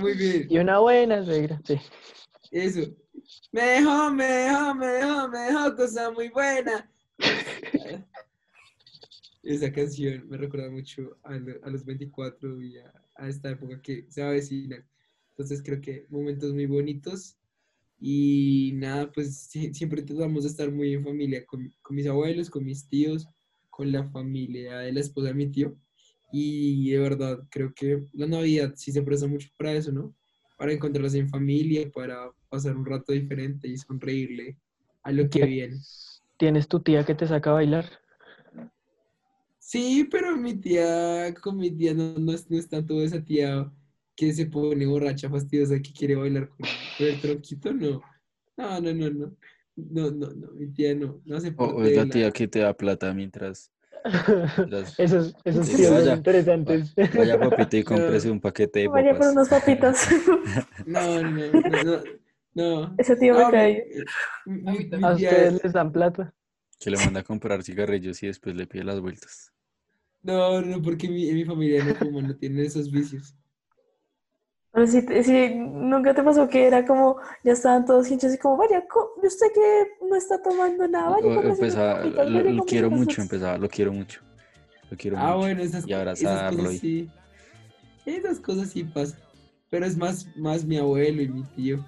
[0.00, 0.46] Muy bien.
[0.50, 1.78] Y una buena suegra, sí.
[2.50, 2.80] Eso.
[3.52, 6.90] Me dejó, me dejó, me dejó, me dejó cosa muy buena.
[9.42, 14.06] Esa canción me recuerda mucho a, a los 24 y a, a esta época que
[14.10, 14.84] se avecina.
[15.30, 17.37] Entonces creo que momentos muy bonitos.
[18.00, 22.50] Y nada, pues sie- siempre tratamos de estar muy en familia con, con mis abuelos,
[22.50, 23.26] con mis tíos,
[23.70, 25.76] con la familia de la esposa de mi tío.
[26.32, 30.14] Y de verdad, creo que la Navidad sí se presta mucho para eso, ¿no?
[30.58, 34.58] Para encontrarse en familia, para pasar un rato diferente y sonreírle
[35.02, 35.76] a lo que viene.
[36.38, 37.86] ¿Tienes tu tía que te saca a bailar?
[39.58, 43.70] Sí, pero mi tía, con mi tía no, no es, no es tanto esa tía
[44.18, 46.66] que se pone borracha, fastidiosa, que quiere bailar con,
[46.98, 48.02] el tronquito, no.
[48.56, 49.36] No, no, no, no.
[49.76, 52.48] No, no, no, mi tía no, no O, parte o es la la- tía que
[52.48, 53.70] te da plata mientras...
[54.56, 56.92] mientras- Esos, esos tíos son interesantes.
[57.14, 59.32] Vaya papita y cómprese un paquete de Vaya por papas.
[59.34, 60.08] unas papitas.
[60.86, 62.02] No, no, no, no,
[62.54, 62.94] no.
[62.98, 63.86] Ese tío me cae.
[65.00, 66.34] A ustedes les dan plata.
[66.80, 69.52] Que le manda a comprar cigarrillos y después le pide las vueltas.
[70.22, 73.36] No, no, porque mi, en mi familia no fuman, no tienen esos vicios.
[74.72, 78.56] Pero si, si nunca te pasó que era como, ya estaban todos hinchos y como,
[78.58, 82.64] vaya, co- usted que no está tomando nada, vaya, O- empezaba, lo, vaya, lo cómprese
[82.66, 83.18] quiero mucho, dulces".
[83.24, 84.20] empezaba, lo quiero mucho.
[84.90, 85.38] Lo quiero Ah, mucho.
[85.38, 86.78] bueno, esas, y esas abrazarlo cosas y...
[86.78, 87.10] sí.
[88.06, 89.18] Esas cosas sí pasan.
[89.70, 91.84] Pero es más, más mi abuelo y mi tío.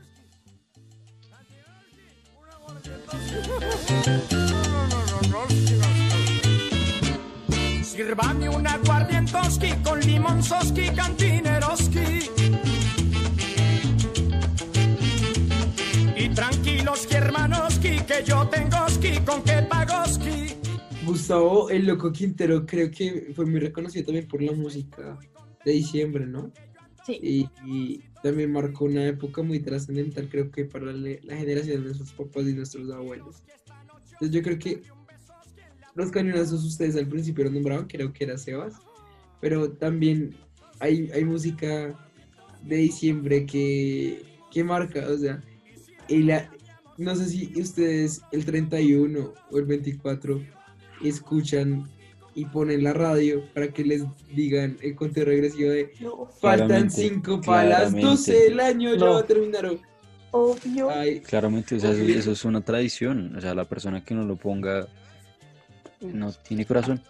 [7.83, 12.31] Sírvame un aguardientoski con limonzoski, cantineroski.
[16.35, 20.55] Tranquilos, hermanoski, que yo tengo ski con que pagoski.
[21.05, 25.19] Gustavo, el loco Quintero, creo que fue muy reconocido también por la música
[25.65, 26.53] de diciembre, ¿no?
[27.05, 27.19] Sí.
[27.23, 31.87] Y, y también marcó una época muy trascendental, creo que para la, la generación de
[31.87, 33.43] nuestros papás y nuestros abuelos.
[34.13, 34.83] Entonces yo creo que
[35.95, 38.75] los cañonazos ustedes al principio lo nombraban, creo que era Sebas,
[39.41, 40.37] pero también
[40.79, 41.99] hay, hay música
[42.63, 45.43] de diciembre que, que marca, o sea,
[46.11, 46.51] el a-
[46.99, 50.41] no sé si ustedes el 31 o el 24
[51.03, 51.89] escuchan
[52.35, 55.91] y ponen la radio para que les digan el conteo regresivo de
[56.41, 58.07] faltan Claramente, 5 para las claramente.
[58.07, 59.13] 12 del año, ya No.
[59.15, 59.71] va a terminar.
[60.33, 60.91] Obvio.
[60.91, 62.19] Ay, Claramente, o sea, eso, Obvio.
[62.19, 63.35] eso es una tradición.
[63.37, 64.87] O sea, la persona que no lo ponga
[66.01, 67.03] no tiene corazón,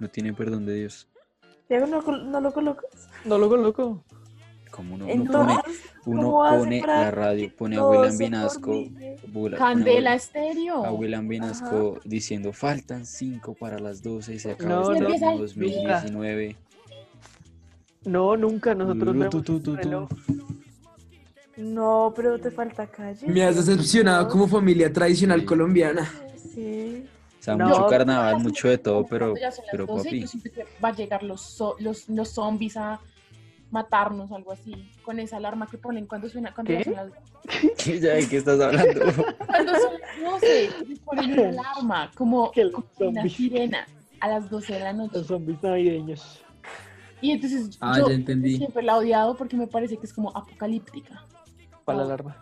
[0.00, 1.08] no tiene perdón de Dios.
[1.68, 3.08] Diego, ¿no, no lo colocas?
[3.24, 4.04] No lo coloco.
[4.70, 8.84] Como uno, pone, uno ¿cómo hace pone la radio, pone a William Vinasco,
[9.56, 10.84] Candela Estéreo.
[10.84, 15.08] a William Vinasco diciendo faltan 5 para las 12 y se acaba No, este no,
[15.14, 15.38] año no.
[15.38, 16.56] 2019.
[18.04, 18.74] No, nunca.
[18.74, 19.76] Nosotros tu.
[19.76, 20.08] reloj.
[21.56, 23.26] No, pero te falta calle.
[23.26, 25.46] me has decepcionado como familia tradicional Sí.
[25.46, 26.08] colombiana.
[26.54, 27.04] Sí.
[27.40, 29.34] O sea, No, mucho carnaval, mucho de todo, pero,
[29.70, 33.00] pero 12, papi, yo siento que va a llegar los, los, los zombies a
[33.70, 36.84] matarnos, algo así, con esa alarma que ponen cuando suena, cuando ¿Qué?
[36.84, 37.08] son las
[38.00, 39.00] ¿ya de qué estás hablando?
[39.46, 39.82] Cuando las
[40.40, 42.50] 12, les ponen una alarma, como,
[42.96, 43.86] como una sirena,
[44.20, 45.18] a las 12 de la noche.
[45.18, 46.42] Los zombies navideños.
[47.20, 48.56] Y entonces Ah, yo ya entendí.
[48.56, 51.24] siempre la he odiado porque me parece que es como apocalíptica.
[51.84, 52.36] Para la alarma.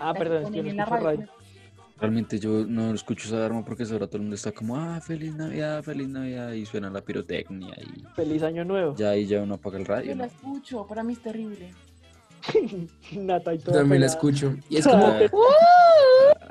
[0.00, 1.28] Ah, La perdón, es que en no la radio.
[2.02, 5.32] Realmente yo no escucho esa alarma porque ahora todo el mundo está como, ah, feliz
[5.36, 8.96] Navidad, feliz Navidad, y suena la pirotecnia y Feliz año nuevo.
[8.96, 10.32] ya ahí ya uno apaga el radio, Yo la ¿no?
[10.32, 11.72] escucho, para mí es terrible.
[13.12, 14.56] Nata y Yo toda también la escucho.
[14.68, 15.20] Y es como Ah,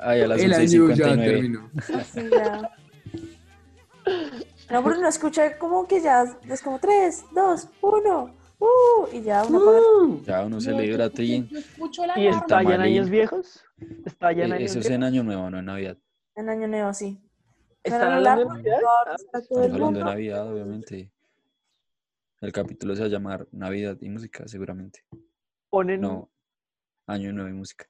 [0.00, 1.24] Ay, a las el año ya 11:59.
[1.24, 1.70] terminó.
[2.14, 2.70] Sí, ya.
[4.70, 9.44] No, pero no escucha como que ya es como 3, 2, 1, uh, y ya
[9.44, 12.40] uno el- Ya uno No, celebra yo, y yo escucho la ¿Y alarma.
[12.40, 12.96] está ya en tamalín.
[12.96, 13.64] años viejos?
[14.06, 15.98] ¿Está ya en Eh, años Eso es en Año Nuevo, no en Navidad.
[16.36, 17.20] en Año Nuevo, sí.
[17.82, 18.78] ¿Están hablando de Navidad?
[19.16, 20.04] Estamos el hablando de.
[20.04, 21.12] Navidad, obviamente.
[22.40, 25.04] El capítulo se va a llamar Navidad y música, seguramente.
[25.70, 26.30] Ponen No,
[27.06, 27.86] Año Nuevo y música.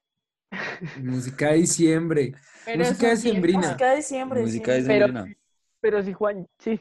[1.01, 2.33] música de diciembre.
[2.65, 3.59] Pero música es decembrina.
[3.59, 4.41] Música de diciembre.
[4.41, 4.81] Música sí.
[4.81, 5.37] de Pero- sembrina.
[5.81, 6.79] Pero si Juan, sí.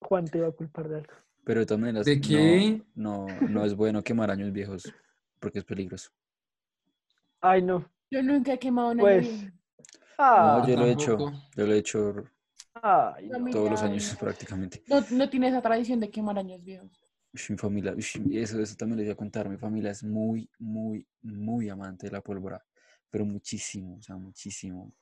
[0.00, 1.12] Juan te va a culpar de algo.
[1.44, 2.82] Pero de todas maneras, ¿De no- qué?
[2.94, 4.92] No, no, es bueno quemar años viejos
[5.40, 6.10] porque es peligroso.
[7.40, 7.84] Ay, no.
[8.10, 9.26] Yo nunca he quemado una Pues.
[10.18, 11.32] Ah, No, yo lo he hecho, tampoco.
[11.56, 12.24] yo lo he hecho
[12.82, 13.34] ay, no.
[13.34, 14.82] Familia, todos los años prácticamente.
[14.86, 16.90] No, no tiene esa tradición de quemar años viejos.
[17.34, 19.48] Ush, Mi familia, ush, eso, eso también les voy a contar.
[19.48, 22.62] Mi familia es muy, muy, muy amante de la pólvora,
[23.10, 24.92] pero muchísimo, o sea, muchísimo.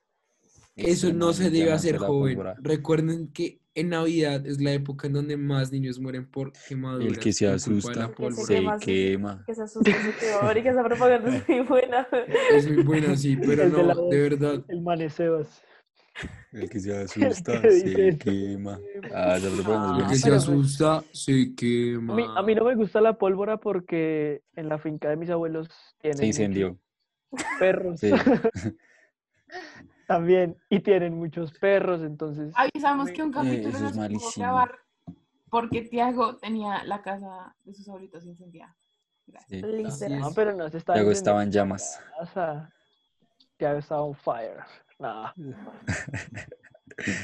[0.87, 2.35] Eso no se debe hacer joven.
[2.37, 2.57] pólvora.
[2.61, 7.09] Recuerden que en Navidad es la época en donde más niños mueren por quemaduras.
[7.09, 8.45] El que se asusta la Que pólvora.
[8.45, 8.87] se quema, sí, sí.
[8.87, 9.45] quema.
[9.47, 10.43] Que se asusta, se quema.
[10.43, 12.09] Marica, esa propaganda es muy buena.
[12.53, 14.65] Es muy buena, sí, pero El de la no, de verdad.
[14.69, 15.63] El manesebas.
[16.53, 18.79] El que se que asusta se quema.
[19.15, 22.39] Ah, esa propaganda El es que se asusta se A mí, quema.
[22.39, 25.69] a mí no me gusta la pólvora porque en la finca de mis abuelos
[26.03, 26.77] tienen Se incendió.
[27.61, 28.11] perros Sí.
[30.11, 34.01] también y tienen muchos perros, entonces Avisamos que un Eh, capítulo eso es nos pudo
[34.03, 34.45] malísimo.
[34.45, 34.75] grabar
[35.51, 38.75] porque Tiago tenía la casa de sus abuelitos incendiada.
[39.29, 39.61] Gracias.
[39.99, 40.09] Sí.
[40.09, 42.01] No, pero no se Luego incendiando estaba en la llamas.
[42.19, 42.71] casa.
[43.57, 44.65] Tiago estaba on fire.
[44.99, 45.33] No.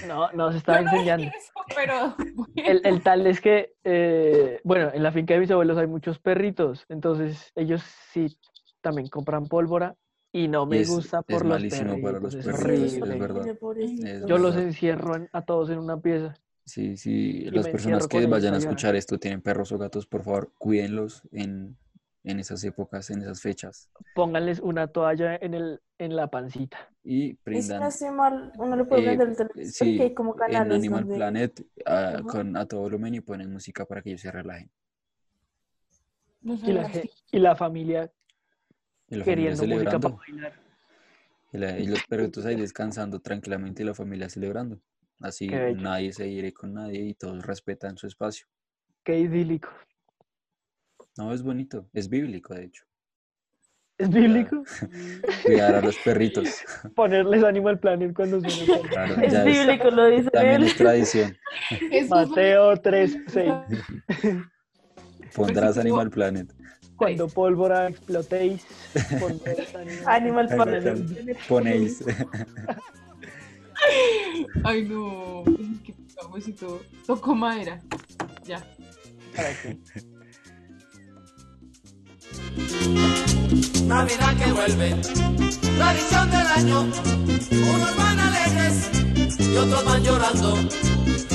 [0.07, 1.27] No, no se estaba no incendiando.
[1.27, 2.15] eso, pero
[2.55, 6.19] El, el tal es que, eh, bueno, en la finca de mis abuelos hay muchos
[6.19, 8.39] perritos, entonces ellos sí
[8.81, 9.95] también compran pólvora
[10.37, 13.19] y no me es- gusta es por los malísimo para los perritos, es perritos, es
[13.19, 13.43] verdad.
[13.79, 16.35] Es Yo los encierro en- a todos en una pieza.
[16.65, 17.11] Sí, sí,
[17.47, 21.23] y las personas que vayan a escuchar esto tienen perros o gatos, por favor, cuídenlos
[21.33, 21.77] en,
[22.25, 23.89] en esas épocas, en esas fechas.
[24.15, 26.79] Pónganles una toalla en, el, en la pancita.
[27.05, 27.81] Y Y brindan.
[27.83, 30.73] no estoy mal, uno le puede eh, el televisor sí, que hay como en canales
[30.73, 31.15] Animal donde...
[31.17, 32.23] Planet a, Ajá.
[32.27, 34.71] con, a todo volumen y ponen música para que ellos se relajen.
[36.43, 36.91] no Y la,
[37.33, 38.11] y la familia
[39.09, 40.17] Y la familia queriendo música para celebrando.
[40.19, 40.53] bailar.
[41.53, 44.81] Y, la- y los perritos ahí descansando tranquilamente y la familia celebrando.
[45.21, 48.47] Así nadie se hiere con nadie y todos respetan su espacio.
[49.05, 49.71] Qué idílico.
[51.17, 52.85] No, es bonito, es bíblico, de hecho.
[53.97, 54.63] ¿Es bíblico?
[55.45, 56.63] Cuidar a los perritos.
[56.95, 58.89] Ponerles Animal Planet cuando suena.
[58.91, 60.65] Claro, Es bíblico, lo dice también él.
[60.69, 61.39] es tradición.
[62.11, 63.53] Mateo 3, 6.
[65.35, 66.53] Pondrás Animal Planet.
[66.97, 68.63] Cuando pólvora explotéis,
[70.07, 70.49] Animal.
[71.49, 72.05] Ponéis.
[74.65, 75.45] Ay, no.
[75.85, 76.83] Qué cabecito.
[77.07, 77.81] Tocó madera.
[78.45, 78.65] Ya.
[83.87, 84.95] Navidad que vuelve,
[85.77, 86.81] tradición del año.
[86.83, 88.91] Unos van alegres
[89.39, 90.57] y otros van llorando.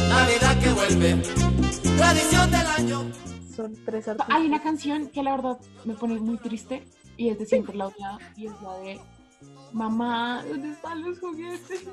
[0.09, 1.21] Navidad que vuelve,
[1.97, 3.11] tradición del año.
[3.61, 4.35] Son tres artistas.
[4.35, 6.83] Hay una canción que la verdad me pone muy triste
[7.17, 8.99] y es de siempre la odiada y es la de
[9.73, 11.85] Mamá, ¿dónde están los juguetes?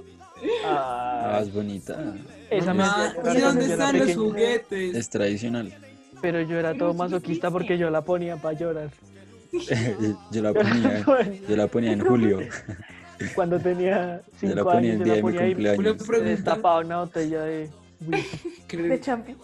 [0.65, 2.15] Ah, es bonita.
[2.51, 4.95] Esa me Mamá, ¿y dónde están los juguetes?
[4.97, 5.73] Es tradicional.
[6.21, 8.91] Pero yo era todo masoquista porque yo la ponía para llorar.
[10.33, 11.05] yo la ponía,
[11.49, 12.41] yo la ponía en julio.
[13.35, 15.55] Cuando tenía Yo la cinco ponía años, el yo día de la mi ponía ahí.
[15.55, 16.07] cumpleaños.
[16.07, 16.31] Pregunta.
[16.31, 17.71] Destapaba una botella de.
[18.71, 19.37] De champi.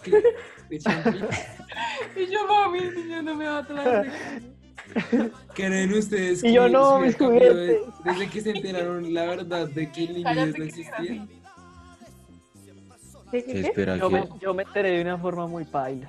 [0.69, 4.11] Y yo, mami, el niño no me va a traer.
[5.53, 7.55] ¿Creen ustedes Y yo, que no, mis juguetes.
[7.55, 11.27] de- desde que se enteraron la verdad de que el niño no que existía?
[13.31, 13.97] ¿Qué, qué, qué?
[13.99, 16.07] Yo me, que yo me enteré de una forma muy paila.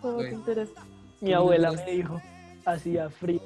[0.00, 0.38] ¿Cómo te Bueno.
[0.38, 0.72] interesa?
[1.20, 2.20] Mi ¿Cómo abuela me dijo,
[2.64, 3.40] hacía frío,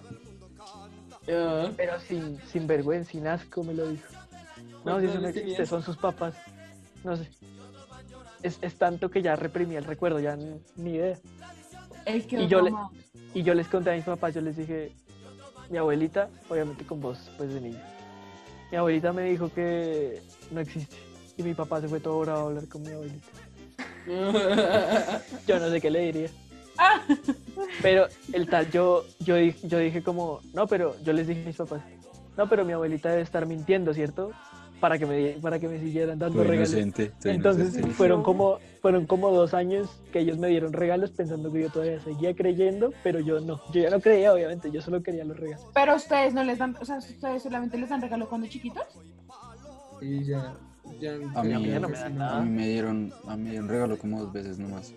[1.33, 4.07] Ah, pero sin, sin vergüenza, sin asco me lo dijo.
[4.85, 6.35] No, si ¿Cuántos eso no existe, son sus papás.
[7.05, 7.29] No sé.
[8.43, 10.37] Es, es tanto que ya reprimí el recuerdo, ya
[10.77, 11.19] ni, idea.
[12.07, 12.73] Él quedó Y yo, le,
[13.35, 14.93] y yo les conté a mis papás, yo les dije,
[15.69, 17.79] mi abuelita, obviamente con voz pues de niño,
[18.71, 20.97] mi abuelita me dijo que no existe.
[21.37, 23.27] Y mi papá se fue todo bravo a hablar con mi abuelita.
[25.47, 26.31] Yo no sé qué le diría.
[27.83, 31.57] Pero el tal, yo, yo, yo dije como, no, pero yo les dije a mis
[31.57, 31.83] papás,
[32.37, 34.33] no, pero mi abuelita debe estar mintiendo, ¿cierto?
[34.81, 36.73] Para que me, para que me siguieran dando regalos.
[36.73, 37.13] inocente.
[37.25, 37.91] Entonces inocente.
[37.91, 42.01] fueron como, fueron como dos años que ellos me dieron regalos pensando que yo todavía
[42.01, 43.61] seguía creyendo, pero yo no.
[43.73, 45.67] Yo ya no creía, obviamente, yo solo quería los regalos.
[45.75, 48.85] Pero ustedes no les dan, o sea, ustedes solamente les dan regalo cuando chiquitos.
[50.01, 50.55] y ya,
[50.99, 52.39] ya, A mí, A mí ya no me dan nada.
[52.39, 54.95] a mí me dieron, a mí me dieron regalo como dos veces nomás.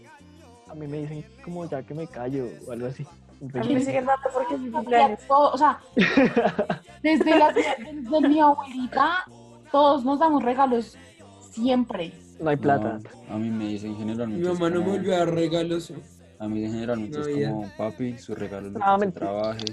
[0.70, 3.06] A mí me dicen como ya que me callo o algo así.
[3.54, 5.20] A mí me siguen dando porque es mi cumpleaños.
[5.28, 5.78] todo, o sea,
[7.04, 9.26] desde, la, desde mi abuelita,
[9.74, 10.96] todos nos damos regalos
[11.52, 12.14] siempre.
[12.40, 13.00] No hay plata.
[13.28, 14.48] No, a mí me dicen Mi generalmente.
[14.48, 15.92] es mamá no me volvió a dar regalos.
[16.40, 17.50] A mí generalmente No, es ya.
[17.50, 19.66] como papi, su regalo es lo Ah, que trabaje.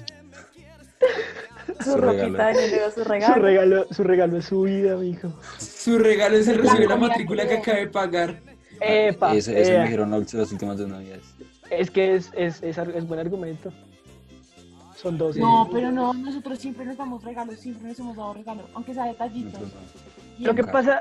[1.80, 2.22] Su Su ropita
[2.52, 2.58] regalo.
[2.60, 3.42] de su Su regalo.
[3.42, 5.32] regalo, su regalo es su vida, mijo.
[5.58, 8.40] Su regalo es el La recibe la matrícula que acaba de pagar.
[8.80, 9.78] Epa, Eso, eso ea.
[9.80, 11.24] me dijeron las últimas dos navidades.
[11.70, 13.70] Es que es, es, es buen argumento.
[15.00, 15.34] Son dos.
[15.34, 19.06] No, pero no, nosotros siempre nos damos regalos, siempre nos hemos dado regalos, aunque sea
[19.06, 19.58] detallitos.
[20.38, 21.00] Lo que pasa,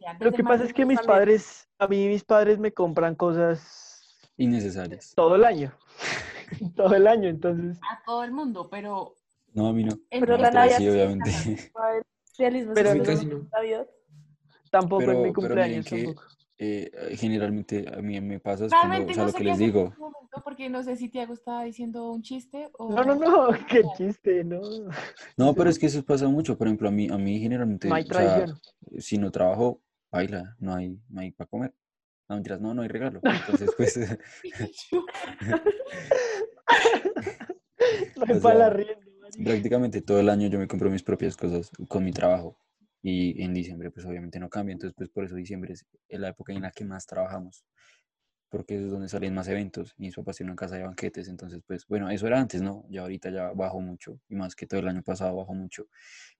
[0.00, 4.30] Ya, lo que pasa es que mis padres, a mí mis padres me compran cosas
[4.36, 5.12] Innecesarias.
[5.16, 5.72] todo el año.
[6.76, 7.78] todo el año, entonces.
[7.90, 9.16] A todo el mundo, pero
[9.54, 9.98] No, a mí no.
[10.08, 11.30] Pero la Navidad sí, obviamente.
[12.38, 13.48] Realismo Pero casi no.
[14.70, 15.86] Tampoco en mi pero miren cumpleaños.
[15.86, 16.28] que tampoco.
[16.64, 19.58] Eh, generalmente a mí me pasa es cuando, o sea, no lo sé que les
[19.58, 19.92] digo.
[19.98, 22.92] momento porque no sé si Tiago estaba diciendo un chiste o...
[22.92, 24.60] No, no, no, qué chiste, no.
[25.36, 26.56] No, pero es que eso pasa mucho.
[26.56, 28.46] Por ejemplo, a mí, a mí generalmente, No hay o sea,
[28.98, 29.82] si no trabajo,
[30.12, 31.74] baila, no hay, no hay para comer.
[32.28, 33.20] No, mentiras, no, no hay regalo.
[33.48, 33.98] Entonces, pues,
[38.16, 39.04] No hay para la rienda,
[39.44, 42.56] prácticamente todo el año yo me compro mis propias cosas con mi trabajo.
[43.02, 44.72] Y en diciembre, pues obviamente no cambia.
[44.74, 45.86] Entonces, pues por eso diciembre es
[46.20, 47.64] la época en la que más trabajamos.
[48.48, 49.94] Porque es donde salen más eventos.
[49.98, 51.28] Y papás tienen una casa de banquetes.
[51.28, 52.84] Entonces, pues bueno, eso era antes, ¿no?
[52.90, 54.20] Ya ahorita ya bajo mucho.
[54.28, 55.88] Y más que todo el año pasado bajo mucho.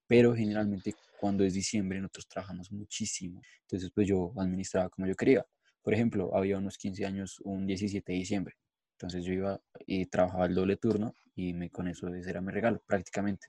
[0.07, 3.41] Pero generalmente cuando es diciembre nosotros trabajamos muchísimo.
[3.63, 5.45] Entonces, pues yo administraba como yo quería.
[5.83, 8.55] Por ejemplo, había unos 15 años, un 17 de diciembre.
[9.03, 12.53] Entonces yo iba y trabajaba el doble turno y me, con eso ese era mi
[12.53, 13.49] regalo prácticamente.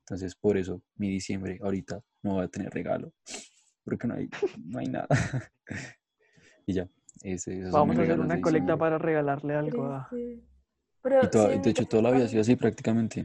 [0.00, 3.12] Entonces por eso mi diciembre ahorita no voy a tener regalo
[3.84, 4.28] porque no hay,
[4.64, 5.08] no hay nada.
[6.66, 6.88] y ya,
[7.22, 10.08] ese, Vamos a hacer una colecta para regalarle algo a.
[10.10, 10.46] Triste.
[11.02, 13.22] Pero Y toda- sí, de hecho, toda la vida ha sido así prácticamente.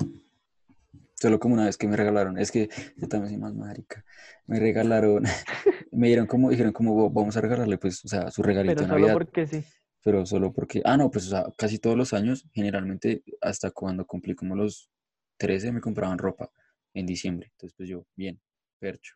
[1.14, 4.04] Solo como una vez que me regalaron, es que yo también soy más marica.
[4.46, 5.24] Me regalaron,
[5.92, 8.82] me dieron como, dijeron como "Bo- vamos a regalarle pues, o sea, su regalito Pero
[8.82, 9.14] de solo Navidad.
[9.14, 9.64] porque sí.
[10.04, 14.06] pero solo porque, ah, no, pues o sea, casi todos los años, generalmente hasta cuando
[14.06, 14.90] cumplí como los
[15.38, 16.50] 13 me compraban ropa
[16.94, 18.40] en diciembre, entonces pues yo, bien,
[18.78, 19.16] percho.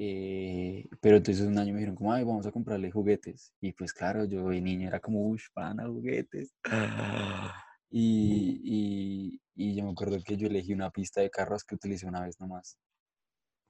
[0.00, 3.92] Eh, pero entonces un año me dijeron como, ay, vamos a comprarle juguetes, y pues
[3.92, 6.54] claro, yo de niño era como, uff, pana, juguetes.
[7.90, 12.06] Y, y, y yo me acuerdo que yo elegí una pista de carros que utilicé
[12.06, 12.78] una vez nomás.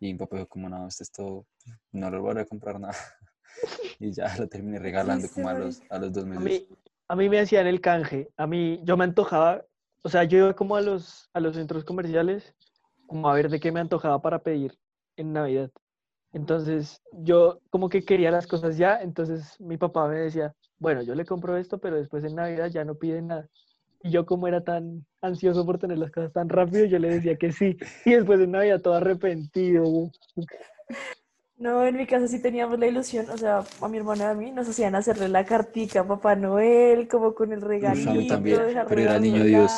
[0.01, 1.47] Y mi papá dijo como, no, esto es todo,
[1.93, 2.95] no lo voy a comprar nada.
[4.01, 6.69] Y ya lo terminé regalando como a los, a los dos A meses.
[6.69, 6.77] mí,
[7.09, 8.29] a mí me hacían el canje.
[8.37, 9.65] A mí, yo me antojaba,
[10.03, 12.55] o sea, yo iba como a los, a los centros comerciales,
[13.07, 14.77] como a ver de qué me antojaba para pedir
[15.19, 15.71] en Navidad.
[16.33, 21.15] Entonces, yo como que quería las cosas ya, entonces mi papá me decía, bueno, yo
[21.15, 23.49] le compro esto, pero después en Navidad ya no pide nada.
[24.03, 27.37] Y yo como era tan ansioso por tener las cosas tan rápido, yo le decía
[27.37, 27.77] que sí.
[28.05, 30.11] Y después en Navidad todo arrepentido.
[31.57, 34.35] No, en mi casa sí teníamos la ilusión, o sea, a mi hermana y a
[34.35, 38.67] mí nos hacían hacerle la cartica a Papá Noel, como con el regalito, a también,
[38.67, 39.73] dejar pero era niño Dios.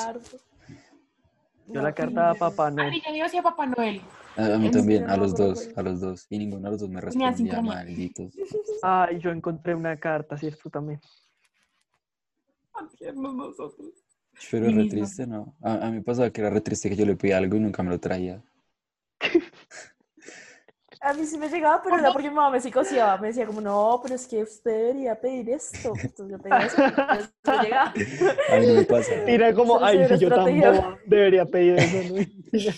[1.69, 2.91] Yo la carta a papá Al no.
[2.91, 4.03] niño Dios y a Papá Noel.
[4.37, 6.27] A, mí ¿En también, a los dos, a los dos.
[6.31, 8.35] Y ninguno de los dos me respondía, malditos.
[8.83, 11.01] Ay, yo encontré una carta, tú también.
[12.97, 13.93] Tiernos nosotros.
[14.51, 15.55] Pero es re triste, ¿no?
[15.61, 17.61] A, a mí me pasaba que era re triste que yo le pedía algo y
[17.61, 18.43] nunca me lo traía.
[21.03, 23.61] A mí sí me llegaba, pero era porque mi mamá me psicoseaba, me decía como,
[23.63, 25.95] no, pero es que usted debería pedir esto.
[25.95, 27.95] Entonces yo pedía eso, entonces me llegaba.
[28.51, 29.13] A mí no me pasa.
[29.27, 32.15] Mira como, ay, si yo boba, debería pedir eso, ¿no?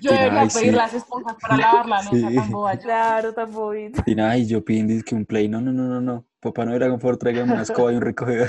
[0.00, 0.76] Yo debería Ay, pedir sí.
[0.76, 2.36] las esponjas para lavarla, no sea Sí.
[2.36, 2.76] tan boba.
[2.78, 4.02] Claro, tan bobito.
[4.06, 5.48] Y nada, y yo pidiendo que un play.
[5.48, 6.26] No, no, no, no, no.
[6.40, 8.48] Papá no era favor, tráigame una escoba y un recogedor.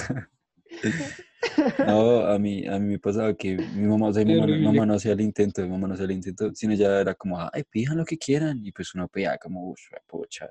[1.85, 4.47] No, a mí, a mí me pasaba que mi mamá, o sea, mi Qué mamá,
[4.47, 4.71] mi horrible.
[4.73, 7.37] mamá no hacía el intento, mi mamá no hacía el intento, sino ya era como,
[7.39, 8.59] ay, pidan lo que quieran.
[8.65, 10.49] Y pues uno pedía como, uff, pocha.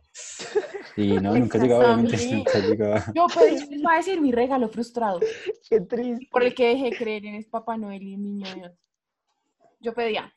[0.97, 3.05] Y no, nunca llegaba, obviamente, nunca llegaba.
[3.15, 5.21] Yo pedí, les voy a decir mi regalo frustrado.
[5.69, 6.29] Qué triste.
[6.31, 8.73] Por el que dejé creer en es Papá Noel y el niño Dios.
[9.81, 10.33] Yo pedía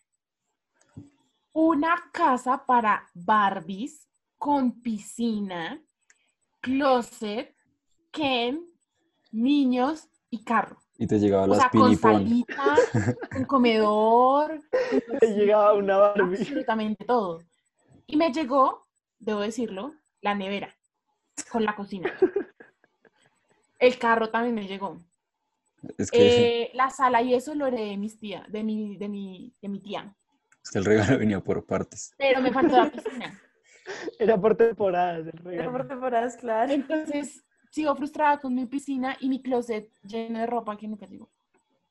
[1.54, 5.82] una casa para Barbies con piscina,
[6.62, 7.56] closet,
[8.12, 8.66] Ken,
[9.32, 10.78] niños y carro.
[10.98, 12.76] Y te llegaba O las sea, con salita,
[13.32, 14.60] con comedor,
[15.20, 16.38] Te llegaba una Barbie.
[16.38, 17.42] absolutamente todo.
[18.08, 18.88] Y me llegó,
[19.20, 20.76] debo decirlo, la nevera
[21.52, 22.12] con la cocina.
[23.80, 24.98] El carro también me llegó.
[25.98, 29.08] Es que, Eh, la sala y eso lo heredé de mis tía, de mi, de
[29.10, 30.16] mi, de mi tía.
[30.64, 32.14] es que el regalo venía por partes.
[32.18, 33.42] Pero me faltó la piscina.
[34.20, 35.72] Era por temporadas el Era regalo.
[35.72, 36.72] por temporadas, claro.
[36.72, 41.32] Entonces, sigo frustrada con mi piscina y mi closet lleno de ropa que nunca llegó.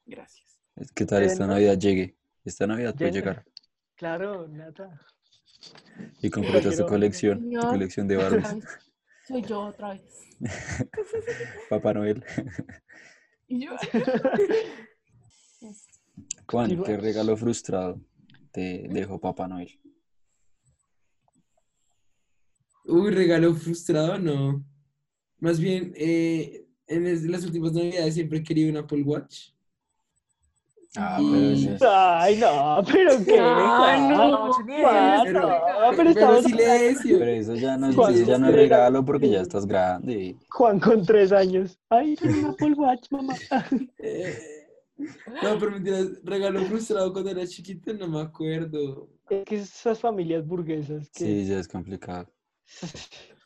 [0.07, 0.61] Gracias.
[0.77, 1.47] Es que tal esta.
[1.47, 2.17] Navidad llegue.
[2.45, 3.45] Esta Navidad puede llegar.
[3.97, 4.99] Claro, Nata.
[6.23, 8.57] Y completas tu colección, tu colección de Barbies.
[9.27, 10.03] Soy yo otra vez.
[11.69, 12.25] Papá Noel.
[13.47, 13.73] Y yo,
[16.47, 18.01] Juan, ¿qué regalo frustrado
[18.53, 19.79] te dejó Papá Noel?
[22.85, 24.65] Uy, regalo frustrado, no.
[25.41, 29.49] Más bien, eh, en las últimas navidades siempre he querido un Apple Watch.
[30.97, 33.37] Ah, Y- pero es- Ay, no, pero qué.
[33.39, 37.19] No, Pero- pero Pero estamos silencio.
[37.21, 39.05] Pero eso ya no, es- Juan, eso ya no es regalo.
[39.05, 40.37] porque ya estás grande.
[40.49, 41.79] Juan con tres años.
[41.89, 43.35] Ay, un Apple Watch, mamá.
[43.99, 44.37] Eh,
[44.99, 49.09] no, pero mentiras, regalo frustrado cuando era chiquito, no me acuerdo.
[49.31, 52.29] Es que esas familias burguesas que Sí, ya es complicado.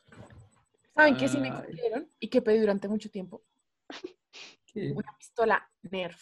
[0.95, 3.43] ¿saben qué sí me cumplieron y que pedí durante mucho tiempo?
[4.65, 4.91] ¿Qué?
[4.91, 6.21] Una pistola Nerf.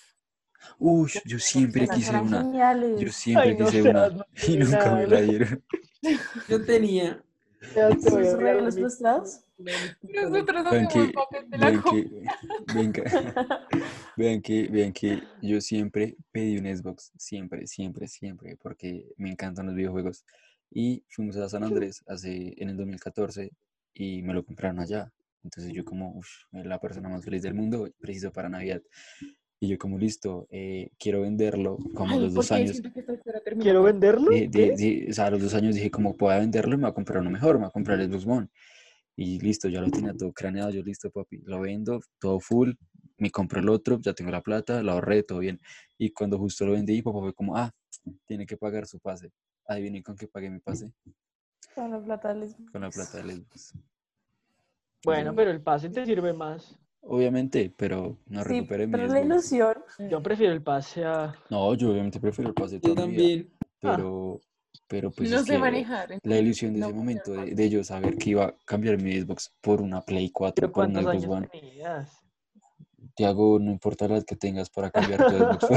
[0.80, 2.42] Uy, yo siempre quise una.
[2.42, 3.00] geniales.
[3.00, 4.08] Yo siempre Ay, no quise una
[4.48, 5.64] y nunca me la dieron.
[6.50, 7.24] Yo tenía.
[7.76, 9.40] Ya te voy a ¿Sus regalar regalos mi- frustrados?
[10.02, 11.00] Nosotros Vean que,
[11.48, 12.26] de la vean que,
[12.68, 13.04] vean que,
[14.18, 19.68] vean que, vean que yo siempre pedí un Xbox, siempre, siempre, siempre, porque me encantan
[19.68, 20.26] los videojuegos.
[20.72, 23.52] Y fuimos a San Andrés hace, en el 2014
[23.94, 25.12] y me lo compraron allá.
[25.44, 28.82] Entonces yo como, uff, la persona más feliz del mundo, preciso para Navidad.
[29.60, 32.82] Y yo como, listo, eh, quiero venderlo como a Ay, los dos años.
[33.60, 34.32] ¿Quiero venderlo?
[34.32, 34.72] Di- ¿Qué?
[34.76, 37.22] di- o sea, a los dos años dije, como pueda venderlo, me voy a comprar
[37.22, 38.48] uno mejor, me voy a comprar el Xbox One.
[39.16, 42.72] Y listo, ya lo tenía todo craneado, yo listo, papi, lo vendo, todo full,
[43.18, 45.60] me compro el otro, ya tengo la plata, lo ahorré, todo bien.
[46.00, 47.72] Y cuando justo lo vendí, papá fue como, ah,
[48.26, 49.30] tiene que pagar su pase.
[49.68, 50.92] Adivinen con qué pagué mi pase,
[51.76, 52.56] Con la plata les...
[52.72, 53.74] con la plata del Xbox.
[55.06, 56.78] Bueno, pero el pase te sirve más.
[57.02, 59.26] Obviamente, pero no Sí, recuperé mi pero la Xbox.
[59.26, 59.76] ilusión.
[60.10, 61.34] Yo prefiero el pase a.
[61.50, 63.50] No, yo obviamente prefiero el pase Yo mi también.
[63.82, 64.40] pero,
[64.88, 66.18] pero pues no es sé que manejar.
[66.24, 69.20] la ilusión de no ese momento de, de yo saber que iba a cambiar mi
[69.20, 71.48] Xbox por una Play 4, ¿Pero por un cuántos Xbox One.
[71.48, 72.23] tenías?
[73.16, 75.68] Tiago, no importa la edad que tengas para cambiar tu Xbox.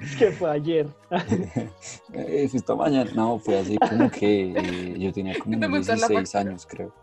[0.00, 0.86] Es que fue ayer.
[2.12, 3.10] Eh, fue esta mañana.
[3.14, 6.40] No, fue así como que eh, yo tenía como te unos mostró la 16 factura?
[6.50, 6.94] años, creo.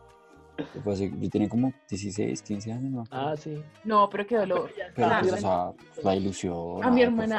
[0.83, 3.03] Fue así, yo tenía como 16, 15 años, ¿no?
[3.11, 3.61] Ah, sí.
[3.83, 4.71] No, pero qué dolor.
[4.75, 5.27] Pero claro.
[5.27, 5.71] pues, o sea,
[6.03, 6.83] la ilusión.
[6.83, 7.37] A mi ah, por hermana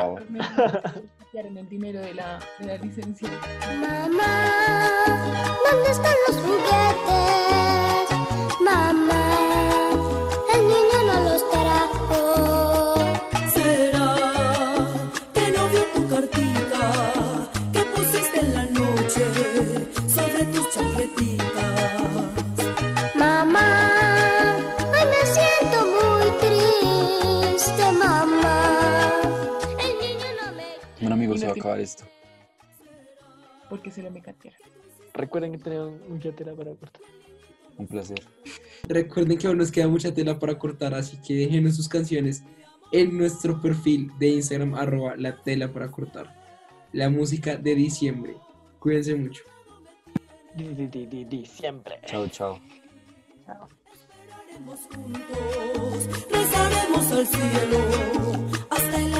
[1.18, 3.28] sacaron el dinero de la, de la licencia.
[3.80, 5.08] Mamá,
[5.70, 7.85] ¿dónde están los juguetes?
[31.66, 32.04] Acabar esto.
[33.68, 34.60] Porque se lo me catearon.
[35.14, 37.02] Recuerden que tenemos mucha tela para cortar.
[37.76, 38.22] Un placer.
[38.88, 42.42] Recuerden que aún nos queda mucha tela para cortar, así que déjenos sus canciones
[42.92, 46.34] en nuestro perfil de Instagram, arroba la tela para cortar.
[46.92, 48.36] La música de diciembre.
[48.78, 49.42] Cuídense mucho.
[50.54, 52.00] Di, di, di, di, diciembre.
[52.06, 52.60] Chao, chao.
[56.30, 57.78] Rezaremos al cielo
[58.70, 59.15] hasta el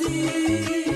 [0.00, 0.91] así